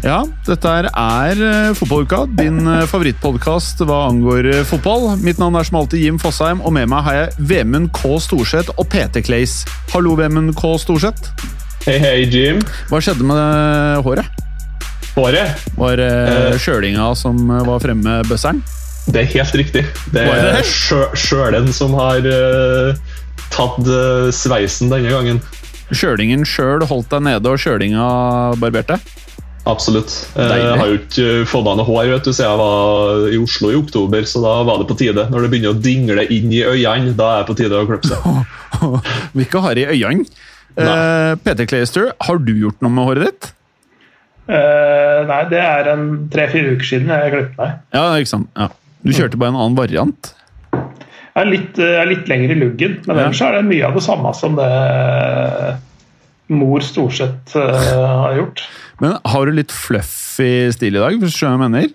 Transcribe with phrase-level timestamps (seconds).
[0.00, 5.10] Ja, dette er eh, Fotballuka, din uh, favorittpodkast hva angår eh, fotball.
[5.20, 8.14] Mitt navn er som alltid Jim Fosheim, og med meg har jeg Vemund K.
[8.24, 9.60] Storseth og PT Clays.
[9.92, 10.72] Hallo, Vemund K.
[10.80, 11.34] Storseth.
[11.84, 12.64] Hei, hei, Jim.
[12.88, 14.40] Hva skjedde med eh, håret?
[15.14, 15.68] Håret?
[15.76, 18.64] Var det uh, sjølinga som eh, var fremme med bøsseren?
[19.10, 19.84] Det er helt riktig.
[20.14, 20.64] Det er det?
[21.18, 22.96] sjølen som har uh,
[23.52, 25.44] tatt uh, sveisen denne gangen.
[25.90, 28.06] Kjølingen sjøl holdt deg nede, og kjølinga
[28.60, 29.00] barberte?
[29.68, 30.12] Absolutt.
[30.34, 30.64] Eh, Deilig.
[30.64, 33.40] Jeg har jo ikke eh, fått meg noe hår vet du, siden jeg var i
[33.40, 35.26] Oslo i oktober, så da var det på tide.
[35.32, 38.10] Når det begynner å dingle inn i øynene, da er det på tide å klippe
[38.10, 38.30] seg.
[39.36, 40.26] Vi ikke har i øynene.
[40.80, 43.50] Eh, Peter Clayster, har du gjort noe med håret ditt?
[44.50, 47.74] Eh, nei, det er en tre-fire uker siden jeg klippet meg.
[47.94, 48.48] Ja, ikke sant?
[48.58, 48.70] Ja.
[49.04, 50.32] Du kjørte bare en annen variant.
[51.38, 53.22] Er litt, er litt lenger i luggen, men Ja.
[53.28, 55.76] ellers er det mye av det samme som det
[56.50, 58.64] mor stort sett har gjort.
[59.00, 61.90] Men har du litt fluffy stil i dag, hvis du skjønner hva jeg mener?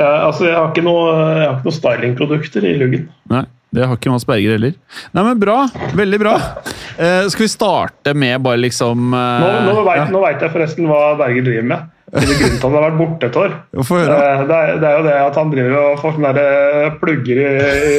[0.00, 3.08] Ja, altså, jeg har ikke noe, jeg har ikke noe stylingprodukter i luggen.
[3.30, 3.44] Nei,
[3.76, 4.74] det har ikke Mads Berger heller.
[5.12, 5.58] Nei, men bra.
[5.96, 6.34] Veldig bra.
[6.96, 10.06] Eh, skal vi starte med bare liksom Nå, eh, nå, veit ja.
[10.12, 11.90] nå jeg forresten hva Berger driver med.
[12.12, 13.52] Det er grunnen til at han har vært borte et år.
[13.72, 16.96] Eh, Det er, det er jo det at han driver og får sånne der eh,
[17.00, 17.46] plugger i,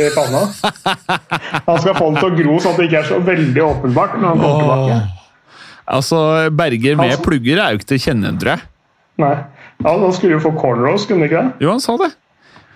[0.05, 0.41] i panna.
[1.69, 4.13] Han skal få den til å gro sånn at det ikke er så veldig åpenbart
[4.19, 4.99] når han kommer tilbake.
[5.97, 6.19] Altså,
[6.53, 8.67] Berger med Altså- plugger er jo ikke til å kjenne tror jeg.
[9.23, 9.33] Nei.
[9.83, 11.65] Ja, Han skulle jo få cornrows, kunne han ikke det?
[11.65, 12.11] Jo, han sa det.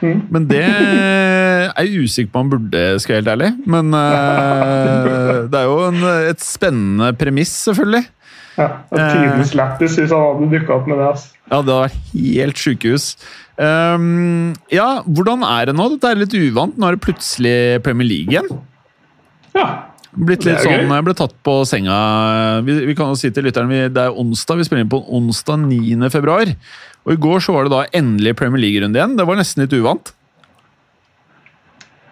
[0.01, 0.19] Mm.
[0.33, 3.53] Men det er jeg usikker på om han burde, skal jeg helt ærlig.
[3.65, 8.03] Men uh, det er jo en, et spennende premiss, selvfølgelig.
[8.57, 11.09] Ja, er Tidenes lættis hvis han hadde dukka opp med det.
[11.11, 11.35] Altså.
[11.51, 13.05] Ja, det var helt sjukehus.
[13.57, 15.85] Um, ja, hvordan er det nå?
[15.93, 16.77] Dette er litt uvant.
[16.77, 18.49] Nå er det plutselig Premier League igjen.
[19.53, 19.67] Ja.
[20.17, 21.95] Blitt litt sånn, jeg ble tatt på senga
[22.65, 25.03] Vi, vi kan jo si til lytteren vi, Det er onsdag, vi spiller inn på
[25.13, 26.09] onsdag 9.
[26.09, 26.49] februar.
[27.05, 29.13] Og i går så var det da endelig Premier League-runde igjen.
[29.19, 30.13] Det var nesten litt uvant.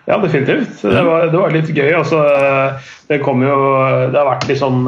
[0.05, 0.83] ja, definitivt.
[0.85, 1.89] Det var, det var litt gøy.
[1.97, 2.21] Altså,
[3.09, 3.55] det kom jo
[4.13, 4.85] Det har vært litt sånn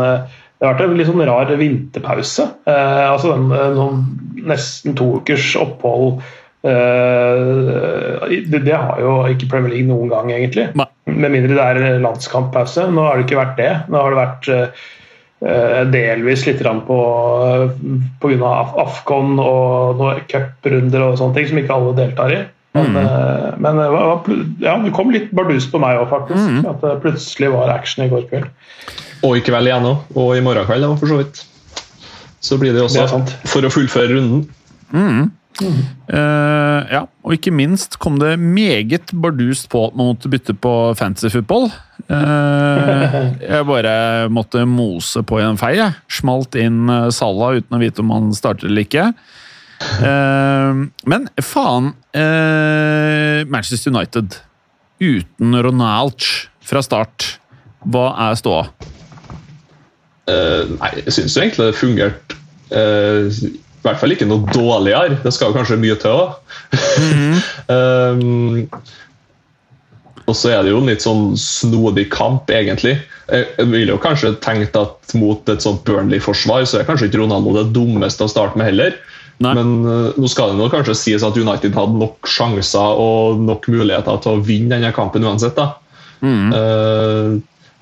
[0.57, 2.47] det har vært en litt sånn rar vinterpause.
[2.65, 4.03] Eh, altså den, en sånn
[4.47, 6.21] nesten to ukers opphold
[6.65, 10.71] eh, det, det har jo ikke Premier League noen gang, egentlig.
[10.77, 10.89] Nei.
[11.13, 12.87] Med mindre det er landskamppause.
[12.91, 13.71] Nå har det ikke vært det.
[13.93, 16.99] Nå har det vært eh, delvis litt på
[18.23, 18.53] pga.
[18.81, 22.45] Afcon og noen cuprunder og sånne ting som ikke alle deltar i.
[22.77, 23.61] Men, mm.
[23.63, 23.79] men
[24.61, 26.65] ja, det kom litt bardus på meg òg, faktisk.
[26.69, 28.49] At det plutselig var action i går kveld.
[29.25, 30.05] Og i kveld igjen òg.
[30.17, 31.41] Og i morgen kveld, for så vidt.
[32.43, 34.45] Så blir det også det for å fullføre runden.
[35.57, 40.73] Eh, ja, og ikke minst kom det meget bardust på at man måtte bytte på
[40.99, 41.71] fantasy football.
[42.07, 43.95] Uh, jeg bare
[44.31, 45.73] måtte mose på i en fei.
[45.79, 45.97] jeg.
[46.19, 49.09] Smalt inn Sala Salah uten å vite om han starter eller ikke.
[49.77, 54.39] Uh, men faen eh, Manchester United
[55.01, 56.25] uten Ronald
[56.65, 57.37] fra start.
[57.85, 58.65] Hva er ståa?
[60.27, 62.35] Eh, nei, jeg syns egentlig det fungerte
[62.75, 65.21] uh, i hvert fall ikke noe dårligere.
[65.23, 66.33] Det skal kanskje mye til òg.
[67.71, 68.65] um,
[70.27, 72.97] og så er det jo en litt sånn snodig kamp, egentlig.
[73.31, 77.55] Jeg ville jo kanskje tenkt at mot et sånt Burnley-forsvar, så er kanskje ikke Ronaldo
[77.55, 78.99] det dummeste å starte med heller.
[79.39, 79.53] Nei.
[79.55, 83.69] Men uh, nå skal det nå kanskje sies at United hadde nok sjanser og nok
[83.71, 85.55] muligheter til å vinne denne kampen uansett.
[85.55, 85.77] da.
[86.25, 87.37] Eh,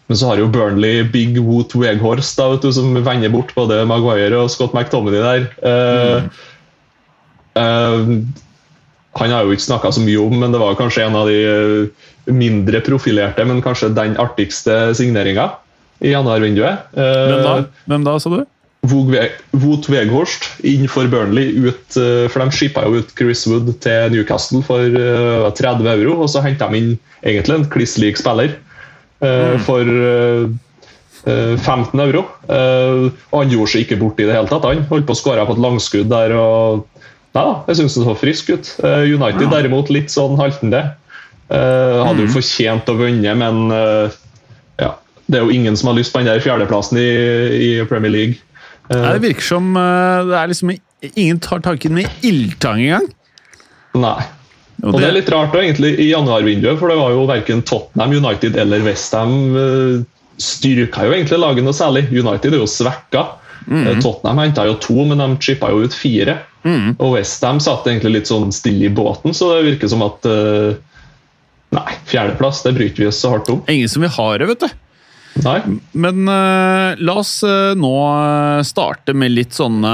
[0.07, 4.37] men så har jo Burnley Big Woot Weghorst da, du, som vender bort både Maguire
[4.37, 5.47] og Scott McTominay der.
[5.65, 6.27] Mm.
[7.57, 8.43] Uh, uh,
[9.15, 11.37] han har jo ikke snakka så mye om, men det var kanskje en av de
[11.47, 15.53] eh, mindre profilerte, men kanskje den artigste signeringa
[16.03, 16.89] i januarvinduet.
[16.91, 17.53] Uh, Hvem da?
[17.87, 18.41] Hvem da, sa du?
[18.85, 24.11] Woot Weghorst inn for Burnley, ut, eh, for de skipa jo ut Chris Wood til
[24.13, 26.91] Newcastle for eh, 30 euro, og så henta de inn
[27.23, 28.53] egentlig en kliss lik spiller
[29.23, 30.47] eh, for eh,
[31.25, 32.25] eh, 15 euro.
[32.49, 34.67] Eh, og han gjorde seg ikke bort i det hele tatt.
[34.67, 36.35] Han holdt på å skåre på et langskudd der.
[36.39, 36.85] og
[37.35, 38.69] Nei da, jeg syns det så frisk ut.
[39.11, 40.85] United derimot litt sånn haltende.
[41.51, 43.57] Hadde jo fortjent å vinne, men
[44.79, 44.93] ja,
[45.27, 47.09] det er jo ingen som har lyst på den der fjerdeplassen i,
[47.59, 48.39] i Premier League.
[48.87, 50.71] Nei, det virker som det er liksom
[51.11, 53.11] ingen tar tak i den med ildtang engang.
[53.99, 54.21] Nei.
[54.83, 58.17] Og Og det er litt rart egentlig i januarvinduet, for det var jo verken Tottenham,
[58.19, 60.03] United eller Westham uh,
[60.41, 62.07] styrka jo egentlig laget noe særlig.
[62.11, 63.23] United er jo svekka.
[63.65, 64.01] Mm.
[64.03, 66.37] Tottenham henta jo to, men de chippa jo ut fire.
[66.65, 70.77] Og Westham satt egentlig litt sånn stille i båten, så det virker som at eh,
[71.75, 73.63] Nei, fjerdeplass det bryter vi oss så hardt om.
[73.67, 74.75] ingen som vil ha det, vet du.
[75.43, 75.57] Nei.
[75.91, 79.91] Men uh, la oss uh, nå eh, starte med litt sånne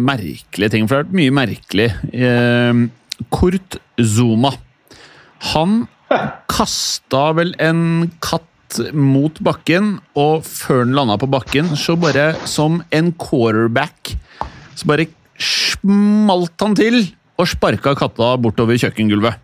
[0.00, 1.88] merkelige ting, for det har vært mye merkelig.
[2.14, 2.80] Eh,
[3.32, 4.52] Kurt Zuma.
[5.52, 5.82] Han
[6.50, 8.46] kasta vel en katt
[8.94, 14.12] mot bakken, og før den landa på bakken, så bare som en quarterback,
[14.78, 15.06] så bare
[15.40, 17.00] smalt han til
[17.40, 19.38] og sparka katta bortover kjøkkengulvet.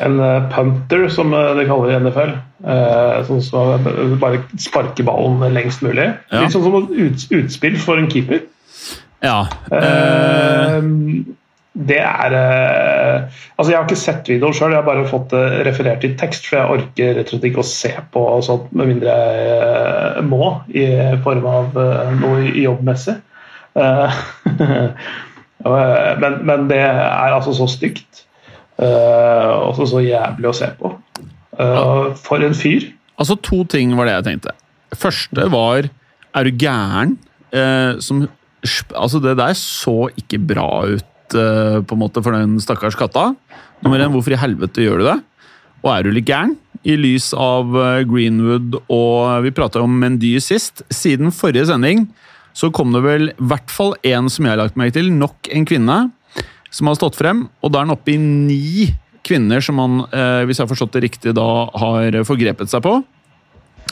[0.00, 2.30] En eh, punter, som eh, de kaller det i NFL.
[2.64, 6.06] eh, Sånn som bare sparker ballen lengst mulig.
[6.32, 6.40] Ja.
[6.44, 8.42] Litt sånn som et utspill for en keeper.
[9.24, 9.42] Ja.
[9.70, 10.82] Eh, Eh,
[11.70, 15.64] Det er eh, Altså, jeg har ikke sett videoen sjøl, jeg har bare fått det
[15.68, 18.90] referert i tekst, for jeg orker rett og slett ikke å se på sånt med
[18.90, 20.86] mindre jeg eh, må, i
[21.24, 23.16] form av eh, noe jobbmessig.
[23.78, 24.22] Eh,
[26.24, 28.26] men, men det er altså så stygt.
[28.80, 30.94] og så jævlig å se på.
[31.60, 32.88] Eh, for en fyr.
[33.20, 34.56] Altså, to ting var det jeg tenkte.
[34.96, 35.90] Første var
[36.34, 37.18] Er du gæren?
[37.52, 38.28] Eh, som,
[38.94, 41.04] altså, det der så ikke bra ut
[41.36, 43.30] eh, på en måte for den stakkars katta.
[43.84, 45.18] Nummer én, hvorfor i helvete gjør du det?
[45.80, 46.56] Og er du litt gæren?
[46.84, 50.84] I lys av eh, Greenwood og Vi prata om Mendy sist.
[50.92, 52.08] Siden forrige sending
[52.56, 55.12] så kom det vel i hvert fall én som jeg har lagt meg til.
[55.14, 55.98] Nok en kvinne
[56.70, 58.88] som har stått frem, og da er han oppe i ni
[59.26, 61.46] kvinner som han, eh, hvis jeg har forstått det riktig, da
[61.82, 63.00] har forgrepet seg på.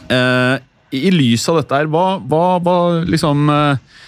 [0.08, 0.58] Eh,
[0.96, 3.98] I lys av dette her, hva, hva, hva liksom eh,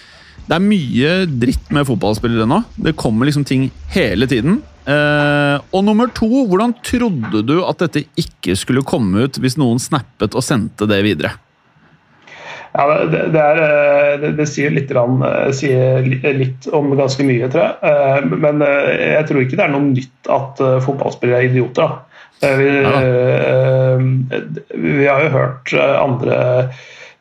[0.47, 2.61] Det er mye dritt med fotballspillere nå.
[2.87, 4.59] Det kommer liksom ting hele tiden.
[4.89, 9.79] Eh, og nummer to, hvordan trodde du at dette ikke skulle komme ut hvis noen
[9.81, 11.35] snappet og sendte det videre?
[12.71, 16.05] Ja, det, det, er, eh, det, det sier, litt, eh, sier
[16.37, 17.75] litt om ganske mye, tror jeg.
[17.83, 21.99] Eh, Men jeg tror ikke det er noe nytt at fotballspillere er idioter.
[22.41, 23.01] Vi, ja.
[24.73, 26.37] vi har jo hørt andre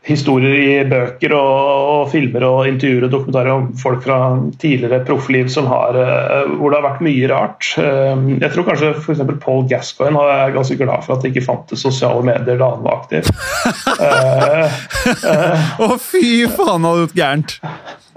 [0.09, 4.17] historier i bøker og, filmer og intervjuer og dokumentarer om folk fra
[4.63, 7.69] tidligere proffliv som har, eh, hvor det har vært mye rart.
[7.79, 9.21] Eh, Jeg tror kanskje f.eks.
[9.45, 13.03] Paul Gascoigne er ganske glad for at det ikke fantes sosiale medier da han var
[13.03, 13.29] aktiv.
[15.11, 17.55] Eh, Å, fy faen, han hadde gjort gærent!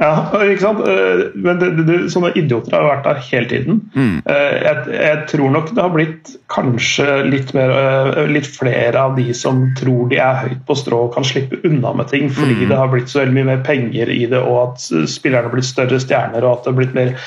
[0.01, 0.81] Ja, ikke sant?
[0.89, 3.79] Eh, Men det, det, sånne idioter har vært der hele tiden.
[3.93, 4.15] Mm.
[4.25, 9.29] Jeg, jeg tror nok det har blitt kanskje litt, mer, eh, litt flere av de
[9.37, 12.79] som tror de er høyt på strå og kan slippe unna med ting, fordi det
[12.79, 15.69] har blitt så veldig mye mer penger i det, og at eh, spillerne har blitt
[15.69, 17.17] større stjerner, og at det har blitt mer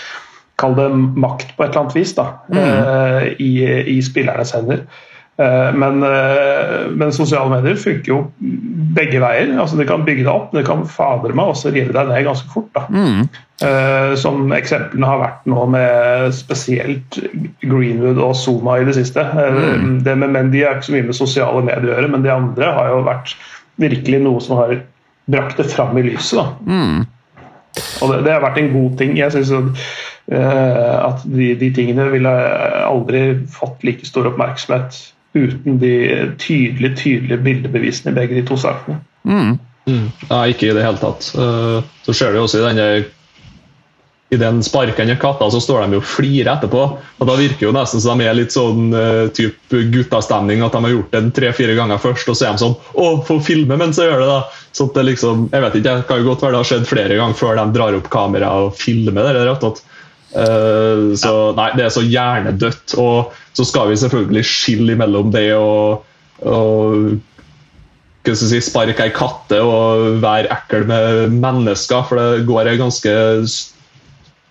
[0.57, 0.87] Kall det
[1.21, 3.35] makt på et eller annet vis da, mm.
[3.45, 3.51] i,
[3.93, 4.87] i spillernes hender.
[5.39, 8.21] Eh, Men, eh, men sosiale medier funker jo
[8.97, 9.59] begge veier.
[9.61, 12.25] altså Det kan bygge deg opp, men det kan fader meg også rive deg ned
[12.25, 12.71] ganske fort.
[12.75, 12.87] da.
[12.91, 13.29] Mm.
[14.17, 17.17] Som eksemplene har vært nå med spesielt
[17.65, 19.25] Greenwood og Zuma i det siste.
[19.25, 20.03] Mm.
[20.05, 22.73] Det med Mendy er ikke så mye med sosiale medier å gjøre, men de andre
[22.77, 23.33] har jo vært
[23.81, 24.77] virkelig noe som har
[25.33, 26.37] brakt det fram i lyset.
[26.37, 26.47] da.
[28.03, 29.17] Og det, det har vært en god ting.
[29.17, 32.33] Jeg eh, at de, de tingene ville
[32.85, 35.95] aldri fått like stor oppmerksomhet uten de
[36.39, 39.01] tydelige, tydelige bildebevisene i begge de to sakene.
[39.27, 39.59] Mm.
[39.87, 41.29] Nei, ikke i det hele tatt.
[41.39, 42.89] Eh, Så ser du også i denne
[44.29, 46.81] i den sparkende katta så står de jo og flirer etterpå.
[46.99, 50.83] og Da virker jo nesten som de er litt sånn uh, typ guttastemning, at de
[50.83, 54.01] har gjort det tre-fire ganger først, og så er de sånn Å, få filme mens
[54.03, 54.65] jeg gjør det, da!
[54.75, 57.21] Så det liksom, jeg vet ikke, det kan jo godt være det har skjedd flere
[57.21, 59.47] ganger før de drar opp kamera og filmer det.
[59.47, 59.95] rett og slett.
[60.35, 62.97] Eh, så nei, det er så hjernedødt.
[63.03, 66.05] Og så skal vi selvfølgelig skille mellom det og,
[66.43, 67.19] og
[68.27, 73.15] si, sparke ei katte og være ekkel med mennesker, for det går ei ganske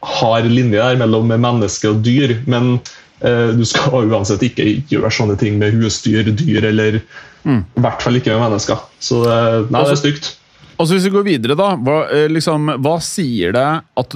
[0.05, 2.37] hard linje der mellom menneske og dyr.
[2.49, 2.77] Men
[3.21, 7.01] eh, du skal uansett ikke gjøre sånne ting med husdyr, dyr eller
[7.45, 8.79] i hvert fall ikke med mennesker.
[8.97, 9.37] Så det,
[9.69, 10.31] nei, det er stygt.
[10.77, 11.69] Og så Hvis vi går videre, da.
[11.79, 13.67] Hva, eh, liksom, hva sier det
[13.97, 14.15] at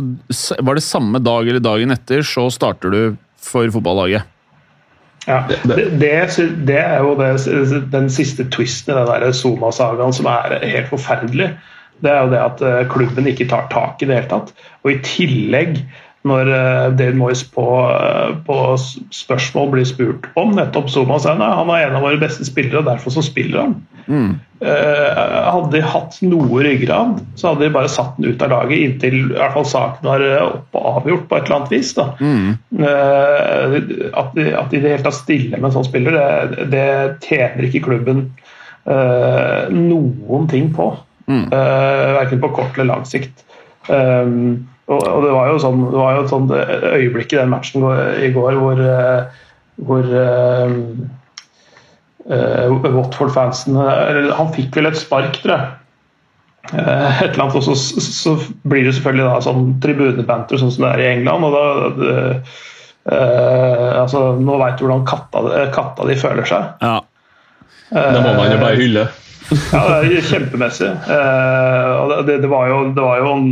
[0.59, 4.23] Var det samme dag eller dagen etter, så starter du for fotballaget?
[5.27, 10.59] Ja, Det- det, er jo det, den siste twisten i den der Zuma-sagaen som er
[10.63, 11.57] helt forferdelig.
[12.01, 14.53] Det er jo det at eh, klubben ikke tar tak i det hele tatt.
[14.83, 15.81] Og i tillegg,
[16.29, 16.49] når
[16.99, 18.57] Dale Moyes på, eh, på
[19.15, 21.41] spørsmål blir spurt om nettopp Zuma, han
[21.73, 23.79] er en av våre beste spillere, og derfor så spiller han.
[24.09, 24.39] Mm.
[24.59, 29.17] hadde de hatt noe ryggrad, så hadde de bare satt den ut av laget inntil
[29.19, 31.91] i hvert fall saken var opp og avgjort på et eller annet vis.
[31.99, 33.75] Eh,
[34.09, 36.87] at, de, at de i det hele tatt stiller med en sånn spiller, det, det
[37.27, 38.25] tjener ikke klubben
[38.89, 40.91] eh, noen ting på.
[41.29, 41.45] Mm.
[41.53, 43.43] verken på kort eller lang sikt.
[43.85, 47.51] Um, og, og det var jo sånn, det var jo et sånt øyeblikk i den
[47.51, 47.85] matchen
[48.25, 49.43] i går hvor, eh,
[49.85, 50.71] hvor uh,
[52.25, 55.69] eh, Watford-fansen Han fikk vel et spark, tror jeg.
[56.73, 60.87] Uh, et eller annet, og så, så blir det selvfølgelig da sånn tribunebanter sånn som
[60.87, 61.47] det er i England.
[61.47, 62.17] og da det,
[63.13, 66.73] uh, altså, Nå veit du hvordan katta, katta de føler seg.
[66.81, 66.97] Ja.
[67.89, 69.09] Det må man jo bare hylle.
[69.49, 70.89] Ja, det er kjempemessig.
[71.07, 73.47] Uh, og det, det, var jo, det, var jo en,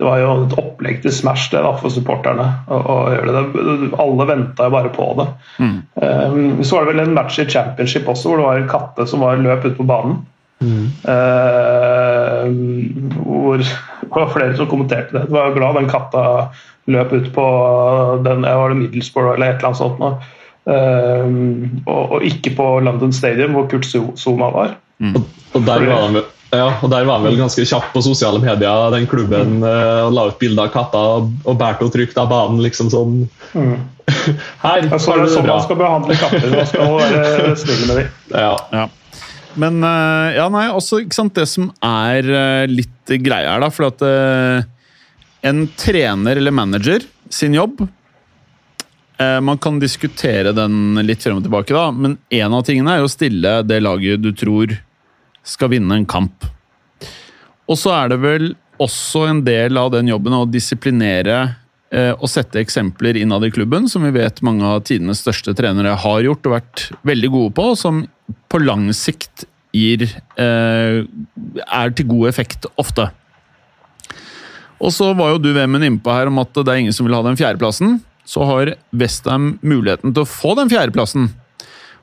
[0.00, 2.46] det var jo et opplegg til Smash det da, for supporterne.
[2.72, 3.42] å- å gjøre det.
[3.52, 5.26] Det- Alle venta jo bare på det.
[5.60, 9.06] Eh, så var det vel en match i championship også, hvor det var en katte
[9.06, 10.22] som var løp ute på banen.
[11.04, 12.44] Eh,
[13.24, 15.26] hvor det var flere som kommenterte det.
[15.28, 16.24] Det var jo glad den katta
[16.90, 17.46] løp ut på
[18.24, 19.98] den, var det Middlesbrough eller et eller annet sånt.
[20.00, 20.10] Nå.
[20.70, 21.24] Eh,
[21.86, 23.84] og, og ikke på London Stadium, hvor Kurt
[24.18, 24.76] Zuma var.
[25.16, 25.22] Og,
[25.54, 28.88] og, der var de, ja, og der var han vel ganske kjapp på sosiale medier,
[28.94, 29.60] den klubben.
[29.60, 29.66] mm.
[30.08, 32.62] og La ut bilder av katta og, bærte henne trygt av banen.
[32.64, 33.20] liksom sånn
[34.64, 35.58] Her Ja, så har det du det sånn bra.
[35.60, 36.48] man skal behandle katter.
[36.56, 38.10] Man skal være snill med dem.
[38.34, 38.56] Ja.
[38.74, 38.88] Ja.
[39.60, 43.70] Men eh, ja, nei, også ikke sant, det som er eh, litt greia her, da.
[43.74, 44.04] For at
[45.46, 47.78] en trener eller manager sin jobb
[49.18, 53.02] eh, Man kan diskutere den litt frem og tilbake, da, men en av tingene er
[53.02, 54.74] jo å stille det laget du tror
[55.46, 56.46] skal vinne en kamp.
[57.70, 61.36] Og så er det vel også en del av den jobben å disiplinere
[61.92, 65.94] eh, og sette eksempler innad i klubben, som vi vet mange av tidenes største trenere
[66.02, 68.04] har gjort og vært veldig gode på, som
[68.50, 70.06] på lang sikt gir
[70.40, 73.10] eh, er til god effekt ofte.
[74.80, 77.14] Og så var jo du Vemund innpå her om at det er ingen som vil
[77.18, 77.98] ha den fjerdeplassen.
[78.24, 81.28] Så har Westham muligheten til å få den fjerdeplassen.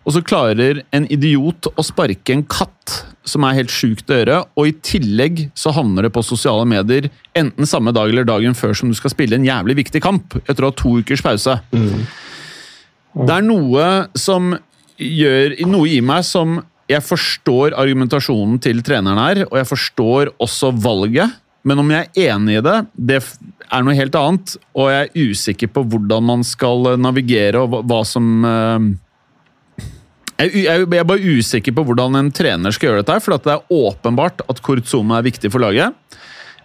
[0.05, 4.37] Og så klarer en idiot å sparke en katt som er helt sjukt å gjøre,
[4.57, 8.75] og i tillegg så havner det på sosiale medier enten samme dag eller dagen før
[8.77, 11.57] som du skal spille en jævlig viktig kamp etter å ha to ukers pause.
[13.17, 13.85] Det er noe
[14.17, 14.55] som
[14.97, 16.55] gjør Noe i meg som
[16.89, 21.35] Jeg forstår argumentasjonen til treneren her, og jeg forstår også valget.
[21.67, 24.53] Men om jeg er enig i det, det er noe helt annet.
[24.71, 28.87] Og jeg er usikker på hvordan man skal navigere, og hva, hva som eh,
[30.39, 33.19] jeg, er jeg er- jeg er bare usikker på hvordan en trener skal gjøre dette,
[33.23, 35.93] for at det er åpenbart at Kurtzuma er viktig for laget.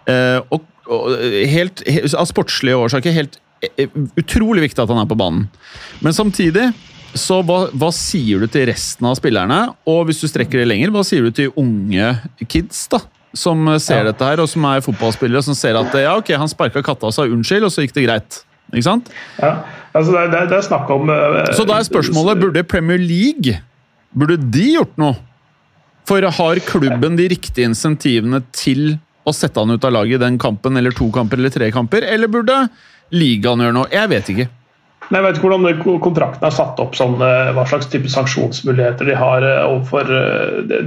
[0.07, 1.15] Eh, og, og
[1.47, 3.39] helt, he- Av sportslige årsaker helt
[3.77, 3.87] det
[4.19, 5.45] utrolig viktig at han er på banen.
[6.03, 6.73] Men samtidig
[7.15, 9.75] så hva, hva sier du til resten av spillerne?
[9.87, 12.09] Og hvis du strekker det lenger, hva sier du til unge
[12.49, 12.99] kids da?
[13.33, 14.11] som ser Ja.
[14.11, 17.07] dette her, og som er fotballspillere og som ser at ja, ok, han sparka katta
[17.07, 18.43] og sa unnskyld, og så gikk det greit.
[18.73, 19.11] Ikke sant?
[19.37, 19.55] Ja.
[19.93, 23.59] Altså, det, er, det, er, snakk om uh, Så da er spørsmålet burde Premier League
[24.13, 25.17] burde de gjort noe?
[26.09, 30.39] For har klubben de riktige insentivene til å sette han ut av laget i den
[30.41, 32.03] kampen, eller to kamper eller tre kamper?
[32.03, 32.65] Eller burde
[33.15, 33.87] ligaen gjøre noe?
[33.93, 34.49] Jeg vet ikke.
[35.11, 39.17] Nei, Jeg vet ikke hvordan kontrakten er satt opp, sånn, hva slags type sanksjonsmuligheter de
[39.19, 40.07] har eh, overfor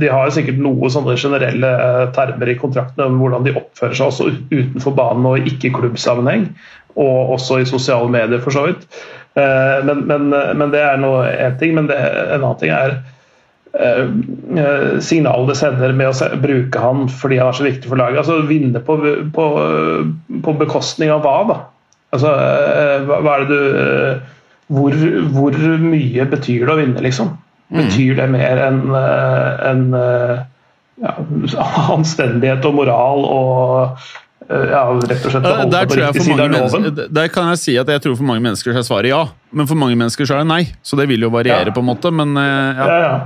[0.00, 1.72] de- har sikkert noe sånne generelle
[2.16, 6.48] termer i kontraktene om hvordan de oppfører seg også utenfor banen og ikke i klubbsammenheng.
[6.96, 8.86] Og også i sosiale medier, for så vidt.
[9.36, 11.74] Eh, Men, men, men det er noe én ting.
[11.76, 12.96] Men det, en annen ting er
[13.76, 14.04] eh,
[14.56, 18.22] eh, signalet det sender med å bruke han fordi han er så viktig for laget.
[18.24, 18.98] altså Vinne på,
[19.36, 19.48] på,
[20.46, 21.36] på bekostning av hva?
[21.50, 21.58] da?
[22.16, 22.32] Altså,
[23.10, 23.60] hva, er det du
[24.72, 24.94] hvor,
[25.34, 27.28] hvor mye betyr det å vinne, liksom?
[27.70, 29.82] Betyr det mer enn en,
[31.02, 31.12] ja,
[31.94, 34.08] anstendighet og moral og
[34.48, 37.00] ja, rett og slett å Der, der, for side av loven?
[37.18, 39.22] der kan jeg si at jeg tror for mange mennesker så er svaret ja.
[39.50, 40.62] Men for mange mennesker så er det nei.
[40.86, 41.74] Så det vil jo variere, Ja.
[41.74, 42.12] på en måte.
[42.14, 42.86] Men eh, ja.
[42.86, 43.16] Ja, ja.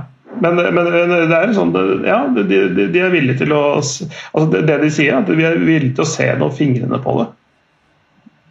[0.41, 1.73] Men, men det er sånn
[2.07, 4.07] Ja, de, de, de er villige til å altså
[4.53, 7.17] det, det de sier, er at vi er villige til å se noen fingrene på
[7.19, 7.27] det.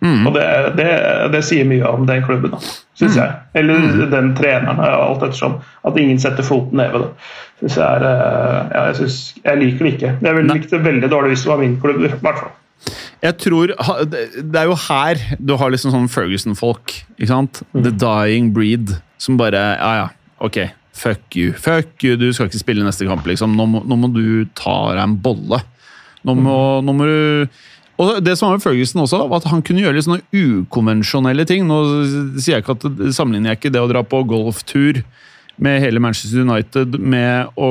[0.00, 0.23] Mm.
[0.29, 0.45] Og det,
[0.79, 0.89] det,
[1.35, 3.17] det sier mye om den klubben, da, mm.
[3.17, 3.33] jeg.
[3.61, 5.59] Eller den treneren, alt ettersom.
[5.85, 7.11] At ingen setter foten ned ved det.
[7.61, 10.15] Synes jeg, er, eh, ja, jeg, synes, jeg liker det ikke.
[10.25, 12.00] Jeg ville likt det veldig dårlig hvis det var min klubb.
[12.07, 12.55] i hvert fall.
[13.20, 13.72] Jeg tror
[14.08, 16.94] Det er jo her du har liksom sånn Ferguson-folk.
[17.18, 17.62] ikke sant?
[17.75, 18.94] The dying breed.
[19.20, 20.06] Som bare Ja, ja,
[20.40, 20.62] ok.
[21.00, 21.52] Fuck you.
[21.56, 23.54] Fuck you, du skal ikke spille neste kamp, liksom.
[23.56, 25.60] Nå må, nå må du ta deg en bolle.
[26.26, 27.49] Nå må, nå må du
[28.00, 31.44] Og det som var med Ferguson også, var at han kunne gjøre litt sånne ukonvensjonelle
[31.49, 31.66] ting.
[31.68, 31.78] Nå
[32.40, 35.02] sier jeg ikke at sammenligner jeg ikke det å dra på golftur
[35.61, 37.71] med hele Manchester United med å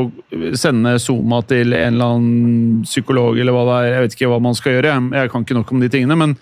[0.57, 3.89] sende Zuma til en eller annen psykolog eller hva det er.
[3.89, 6.17] Jeg vet ikke hva man skal gjøre, jeg kan ikke nok om de tingene.
[6.19, 6.35] Men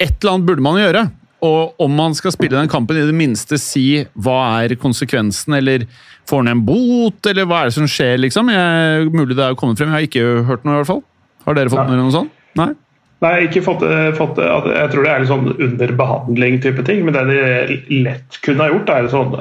[0.00, 1.06] et eller annet burde man gjøre.
[1.46, 5.86] Og om man skal spille den kampen, i det minste si hva er konsekvensen, eller
[6.28, 8.50] får han en bot, eller hva er det som skjer, liksom?
[8.52, 11.02] Jeg, mulig det er kommet frem, jeg har ikke hørt noe i hvert fall.
[11.46, 12.34] Har dere fått med noe sånt?
[12.60, 12.74] Nei?
[13.20, 13.82] Nei, ikke fått,
[14.16, 17.02] fått, Jeg tror det er litt sånn under behandling-type ting.
[17.04, 19.34] Men det de lett kunne ha gjort, er sånn,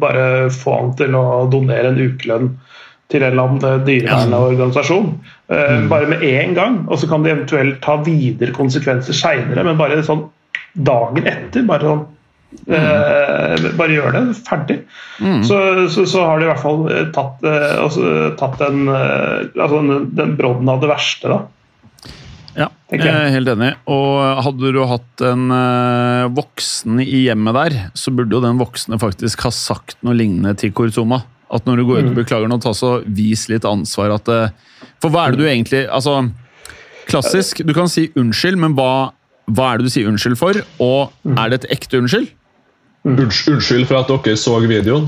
[0.00, 2.54] bare få han til å donere en ukelønn
[3.12, 5.10] til en eller annen dyrevernorganisasjon.
[5.52, 5.86] Mm.
[5.92, 6.82] Bare med én gang.
[6.88, 9.64] Og så kan de eventuelt ta videre konsekvenser seinere.
[9.64, 10.24] Men bare sånn
[10.72, 11.68] dagen etter.
[11.68, 12.06] Bare sånn
[12.48, 12.74] Mm.
[12.74, 14.22] Eh, bare gjør det.
[14.46, 14.78] Ferdig.
[15.20, 15.42] Mm.
[15.44, 15.58] Så,
[15.92, 20.70] så, så, har de i hvert fall tatt, eh, tatt den, altså, den, den brodden
[20.72, 21.42] av det verste, da.
[22.58, 23.70] Ja, jeg er helt enig.
[23.90, 28.98] Og hadde du hatt en uh, voksen i hjemmet der, så burde jo den voksne
[29.00, 31.22] faktisk ha sagt noe lignende til Kortoma.
[31.54, 32.18] At når du går ut og mm.
[32.18, 34.16] beklager noe, ta så vis litt ansvar.
[34.18, 36.18] At, uh, for hva er det du egentlig Altså,
[37.08, 39.14] klassisk, du kan si unnskyld, men hva,
[39.46, 40.58] hva er det du sier unnskyld for?
[40.82, 41.38] Og mm.
[41.38, 42.34] er det et ekte unnskyld?
[43.08, 45.06] Unnskyld for at dere så videoen.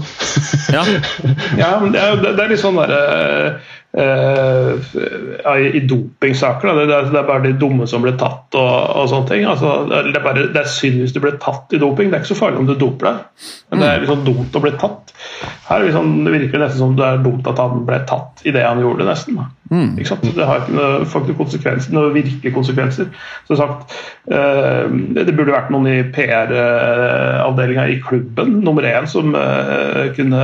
[0.73, 0.87] ja.
[1.61, 3.59] ja, men det er, det er litt sånn derre
[3.91, 6.69] I dopingsaker.
[6.79, 9.47] Det, det, det, er bare de dumme som blir tatt og, og sånne ting.
[9.51, 12.11] Altså, det, er bare, det, er synd hvis du blir tatt i doping.
[12.11, 14.63] Det er ikke så farlig om du doper deg, men det er liksom dumt å
[14.63, 15.15] bli tatt.
[15.69, 18.63] Her liksom, det virker nesten som det er dumt at han ble tatt i det
[18.67, 19.41] han gjorde, nesten.
[19.71, 19.93] Mm.
[19.95, 23.11] Det har ikke noe, konsekvenser, noen virkelige konsekvenser.
[23.47, 23.95] Som sagt,
[24.33, 30.43] uh, det burde vært noen i PR-avdelinga i klubben, nummer én, som uh, kunne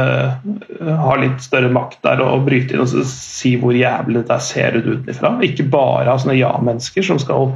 [0.87, 2.85] ha litt større makt der og bryte inn.
[2.85, 2.93] og
[3.37, 5.35] si hvor jævlig dette ser ut utenfra.
[5.45, 7.52] Ikke bare ha sånne ja-mennesker som skal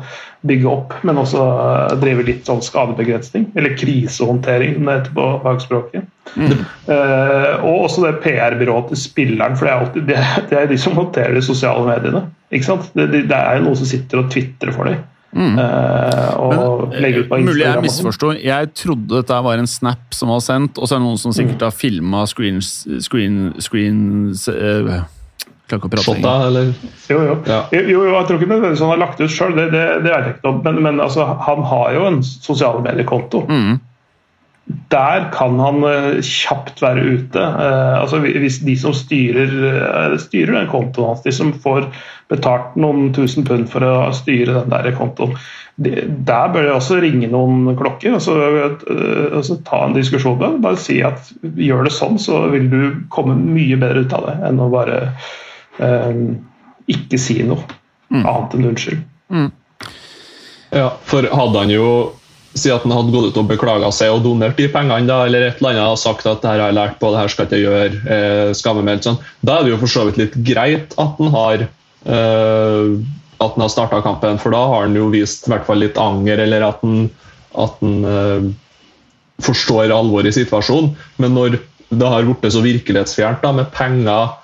[0.46, 3.50] bygge opp, men også eh, drive litt sånn skadebegrensning.
[3.58, 6.08] Eller krisehåndtering, som det heter på fagspråket.
[6.30, 6.60] Mm.
[6.86, 10.18] Uh, og også det PR-byrået til spilleren, for det er, alltid, det,
[10.50, 12.28] det er de som håndterer de sosiale mediene.
[12.54, 12.92] Ikke sant?
[12.94, 15.00] Det, det er jo noen som sitter og tvitrer for dem.
[15.30, 15.58] Mm.
[15.58, 17.50] Uh, og Men, legge ut på Instagram.
[17.50, 18.32] Mulig jeg misforsto.
[18.42, 21.34] Jeg trodde dette var en snap som var sendt, og så er det noen som
[21.34, 21.66] sikkert mm.
[21.68, 25.00] har filma screen, screen, screen uh,
[25.70, 26.72] Klarer ikke å prate Shotta, eller?
[27.06, 27.36] Jo, jo.
[27.46, 27.60] Ja.
[27.76, 30.26] jo, jo jeg tror ikke nødvendigvis han har lagt ut sjøl, det, det, det, vet
[30.26, 30.58] jeg ikke om.
[30.66, 33.44] Men, men altså, han har jo en sosiale mediekonto.
[33.46, 33.78] Mm.
[34.90, 37.42] Der kan han uh, kjapt være ute.
[37.42, 41.88] Uh, altså Hvis de som styrer, uh, styrer den kontoen hans, de som får
[42.30, 45.34] betalt noen tusen pund for å styre den der kontoen,
[45.80, 48.18] der bør det også ringe noen klokker.
[48.18, 48.34] Altså,
[49.32, 52.82] altså Ta en diskusjon med Bare si at gjør det sånn, så vil du
[53.14, 54.98] komme mye bedre ut av det enn å bare
[56.90, 57.62] ikke si noe
[58.10, 58.24] mm.
[58.24, 59.04] annet enn unnskyld.
[59.30, 59.50] Mm.
[60.74, 61.86] Ja, for hadde han jo
[62.58, 65.46] si at han hadde gått ut og beklaga seg og donert de pengene, da, eller
[65.46, 67.46] et eller annet og sagt at det her har jeg lært på, det her skal
[67.46, 70.96] jeg ikke gjøre, eh, skammemeldt sånn, da er det jo for så vidt litt greit
[70.98, 72.90] at han har eh,
[73.40, 75.98] at han har starta kampen, for da har han jo vist i hvert fall litt
[76.00, 77.06] anger, eller at han,
[77.56, 78.50] at han eh,
[79.40, 80.92] forstår alvoret i situasjonen.
[81.22, 81.56] Men når
[81.88, 84.36] det har blitt så virkelighetsfjernt da, med penger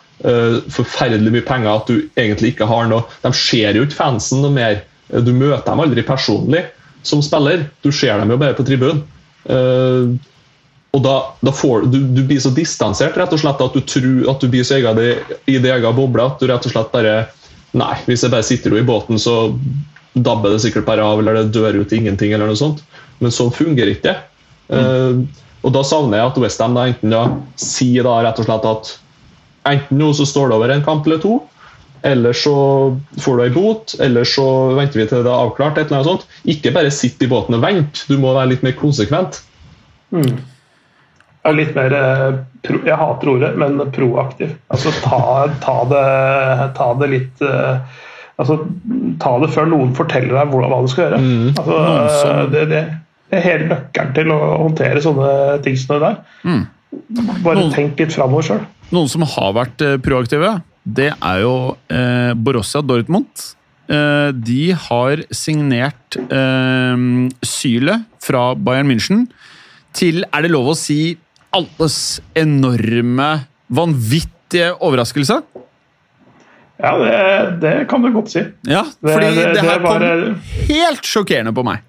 [0.72, 4.54] forferdelig mye penger at du egentlig ikke har noe De ser jo ikke fansen noe
[4.54, 4.78] mer.
[5.12, 6.64] Du møter dem aldri personlig
[7.06, 7.66] som spiller.
[7.84, 9.04] Du ser dem jo bare på tribunen.
[9.46, 10.16] Uh,
[10.96, 14.30] og da, da får du, du blir så distansert rett og slett at du tror
[14.32, 17.18] at du blir så egen i din egen boble at du rett og slett bare
[17.76, 19.50] Nei, hvis jeg bare sitter i båten, så
[20.16, 22.78] dabber det sikkert bare av, eller det dør ut ingenting, eller noe sånt.
[23.20, 24.14] Men sånn fungerer ikke det.
[24.72, 25.26] Mm.
[25.60, 27.26] Og da savner jeg at Westham enten da
[27.60, 28.94] sier da rett og slett at
[29.66, 31.40] Enten nå så står det over en kamp eller to,
[32.06, 32.56] eller så
[33.22, 35.78] får du ei bot, eller så venter vi til det er avklart.
[35.78, 36.26] et eller annet sånt.
[36.44, 39.40] Ikke bare sitt i båten og vent, du må være litt mer konsekvent.
[40.14, 40.36] Mm.
[41.56, 44.54] Litt mer eh, Jeg hater ordet, men proaktiv.
[44.74, 45.20] Altså ta,
[45.62, 46.04] ta, det,
[46.78, 47.98] ta det, litt eh,
[48.36, 48.58] Altså
[49.22, 51.20] ta det før noen forteller deg hva du skal gjøre.
[51.22, 51.52] Mm.
[51.56, 52.82] Altså, det, det,
[53.30, 55.30] det, er hele nøkkelen til å håndtere sånne
[55.64, 56.18] ting som det der.
[56.44, 56.64] Mm.
[57.44, 58.66] Bare noen, tenk litt framover sjøl.
[58.94, 61.54] Noen som har vært eh, proaktive, det er jo
[61.90, 63.26] eh, Borussia Dortmund.
[63.90, 67.02] Eh, de har signert eh,
[67.46, 69.26] Syle fra Bayern München
[69.96, 71.16] til, er det lov å si,
[71.56, 73.30] alles enorme,
[73.72, 75.40] vanvittige overraskelse?
[76.76, 77.14] Ja, det,
[77.62, 78.42] det kan du godt si.
[78.68, 81.82] Ja, fordi det, det, det her var, kom helt sjokkerende på meg.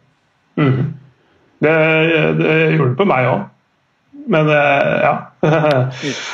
[0.57, 0.93] Mm.
[1.61, 1.73] Det,
[2.39, 3.45] det gjorde det på meg òg.
[4.27, 5.13] Men ja.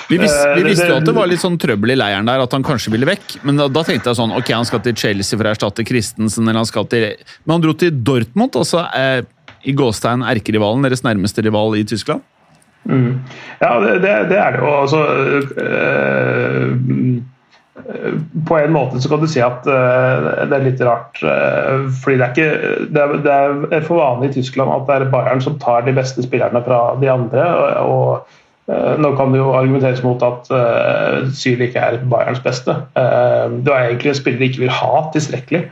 [0.09, 2.55] vi, visste, vi visste jo at det var litt sånn trøbbel i leiren der, at
[2.55, 3.37] han kanskje ville vekk.
[3.45, 6.47] Men da, da, tenkte jeg sånn Ok, han skal til Chelsea for å erstatte Christensen,
[6.47, 7.11] eller han skal til
[7.43, 9.21] Men han dro til Dortmund, altså eh,
[9.63, 12.25] i gåstegn erkerivalen, deres nærmeste rival i Tyskland?
[12.89, 13.21] Mm.
[13.61, 14.71] Ja, det, det, det, er det jo.
[14.81, 14.99] Altså
[15.63, 16.73] øh,
[18.47, 21.17] på en måte så kan du si at uh, det er litt rart.
[21.25, 24.97] Uh, fordi det er, ikke, det er, det er, for vanlig i Tyskland at det
[24.99, 27.47] er Bayern som tar de beste spillerne fra de andre.
[27.57, 32.43] og, og uh, Nå kan det jo argumenteres mot at uh, Syl ikke er Bayerns
[32.45, 32.77] beste.
[32.93, 35.65] det er egentlig en spiller de ikke vil ha tilstrekkelig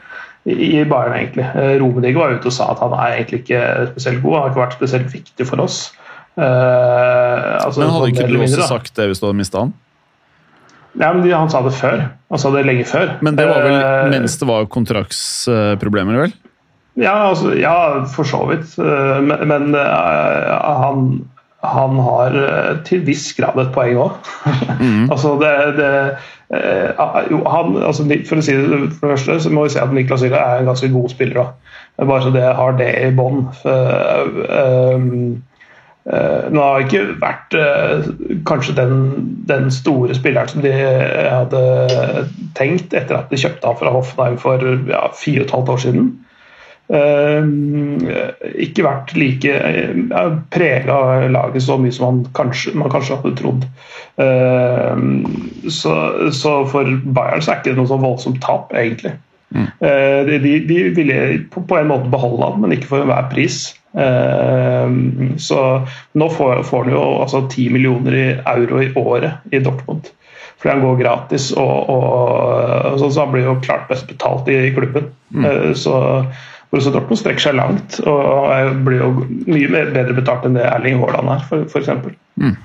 [0.49, 1.13] i Bayern.
[1.19, 1.45] egentlig.
[1.83, 3.61] Romedigo var ute og sa at han er egentlig ikke
[3.91, 4.33] spesielt god.
[4.33, 5.79] Han har ikke vært spesielt viktig for oss.
[6.33, 9.75] Altså, Men hadde sånn ikke du også sagt det hvis du hadde mista han?
[10.99, 12.05] Ja, men Han sa det før.
[12.31, 13.17] Han sa det lenge før.
[13.23, 16.33] Men det var vel eh, mens det var kontraktsproblemer, vel?
[16.99, 18.73] Ja, altså, ja for så vidt.
[18.79, 20.51] Eh, men, men uh,
[20.83, 21.05] han,
[21.63, 22.35] han, har
[22.87, 24.31] til viss grad et poeng òg.
[24.81, 25.07] Mm.
[25.13, 25.91] altså, det, det
[26.51, 29.83] uh, jo, han, altså, For å si det for det første, så må vi si
[29.83, 31.45] at Niklas Hylle er en ganske god spiller.
[31.45, 31.77] òg.
[32.01, 33.45] Bare så det har det i bånn.
[36.01, 38.07] Uh, nå har ikke vært uh,
[38.49, 38.93] kanskje den,
[39.45, 41.59] den, store spilleren som de hadde
[42.57, 45.83] tenkt etter at de kjøpte ham fra Hoffenheim for ja, fire og et halvt år
[45.83, 46.07] siden.
[48.65, 50.97] Ikke vært like uh, prega
[51.29, 53.67] laget så mye som man kanskje, man kanskje hadde trodd.
[55.71, 55.93] Så,
[56.33, 59.13] så, for Bayern så er det ikke noe så voldsomt tap, egentlig.
[59.51, 59.69] Mm.
[60.27, 61.21] De, de, ville
[61.53, 63.63] på, på en måte beholde han, men ikke for enhver pris.
[63.93, 70.11] Ehm, så nå får, får han jo altså 10 millioner euro i året i Dortmund.
[70.61, 74.59] Fordi han går gratis, og, og så, så han blir jo klart best betalt i,
[74.67, 75.09] i klubben.
[75.33, 75.45] Mm.
[75.45, 75.95] Eh, så
[76.71, 79.09] Borussia Dortmund strekker seg langt og blir jo
[79.49, 81.89] mye bedre betalt enn det Erling Haaland er, f.eks.
[82.39, 82.55] Mm.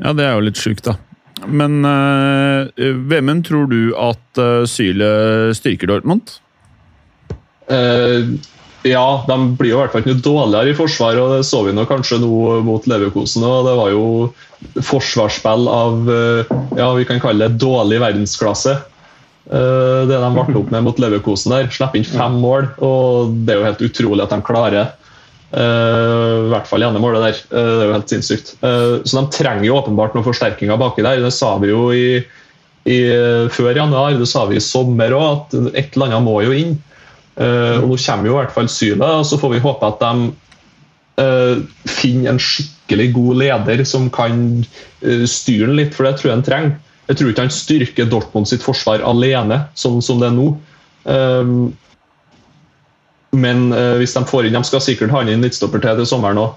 [0.00, 0.96] Ja, det er jo litt sjukt, da.
[1.44, 2.70] Men uh,
[3.10, 5.10] Vemund, tror du at uh, Syle
[5.56, 6.38] styrker Dortmund?
[7.68, 8.38] Uh,
[8.88, 11.62] ja, de blir jo i hvert fall ikke noe dårligere i forsvar, og det så
[11.66, 13.44] vi nå kanskje nå mot Leverkosen.
[13.46, 14.04] og Det var jo
[14.88, 18.76] forsvarsspill av eh, ja, vi kan kalle det dårlig verdensklasse.
[19.46, 21.68] Eh, det de ble opp med mot Leverkosen der.
[21.72, 24.94] Slipper inn fem mål, og det er jo helt utrolig at de klarer
[25.56, 27.36] Uh, I hvert fall i målet der.
[27.48, 28.48] Det er jo helt sinnssykt.
[28.58, 31.22] Så de trenger jo åpenbart noen forsterkninger baki der.
[31.22, 32.18] Det sa vi jo i,
[32.84, 32.96] i,
[33.54, 36.74] før januar, det sa vi i sommer òg, at et eller annet må jo inn.
[37.36, 40.00] Uh, og Nå kommer jo i hvert fall Syla, og så får vi håpe at
[40.00, 40.28] de
[41.20, 46.30] uh, finner en skikkelig god leder som kan uh, styre den litt, for det tror
[46.30, 46.76] jeg han trenger.
[47.06, 50.48] Jeg tror ikke han styrker Dortmund sitt forsvar alene, sånn som det er nå.
[53.30, 53.60] men
[54.00, 56.56] hvis de får inn De skal sikkert ha inn midtstopper til til sommeren òg.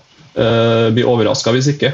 [0.95, 1.91] blir overraska hvis ikke.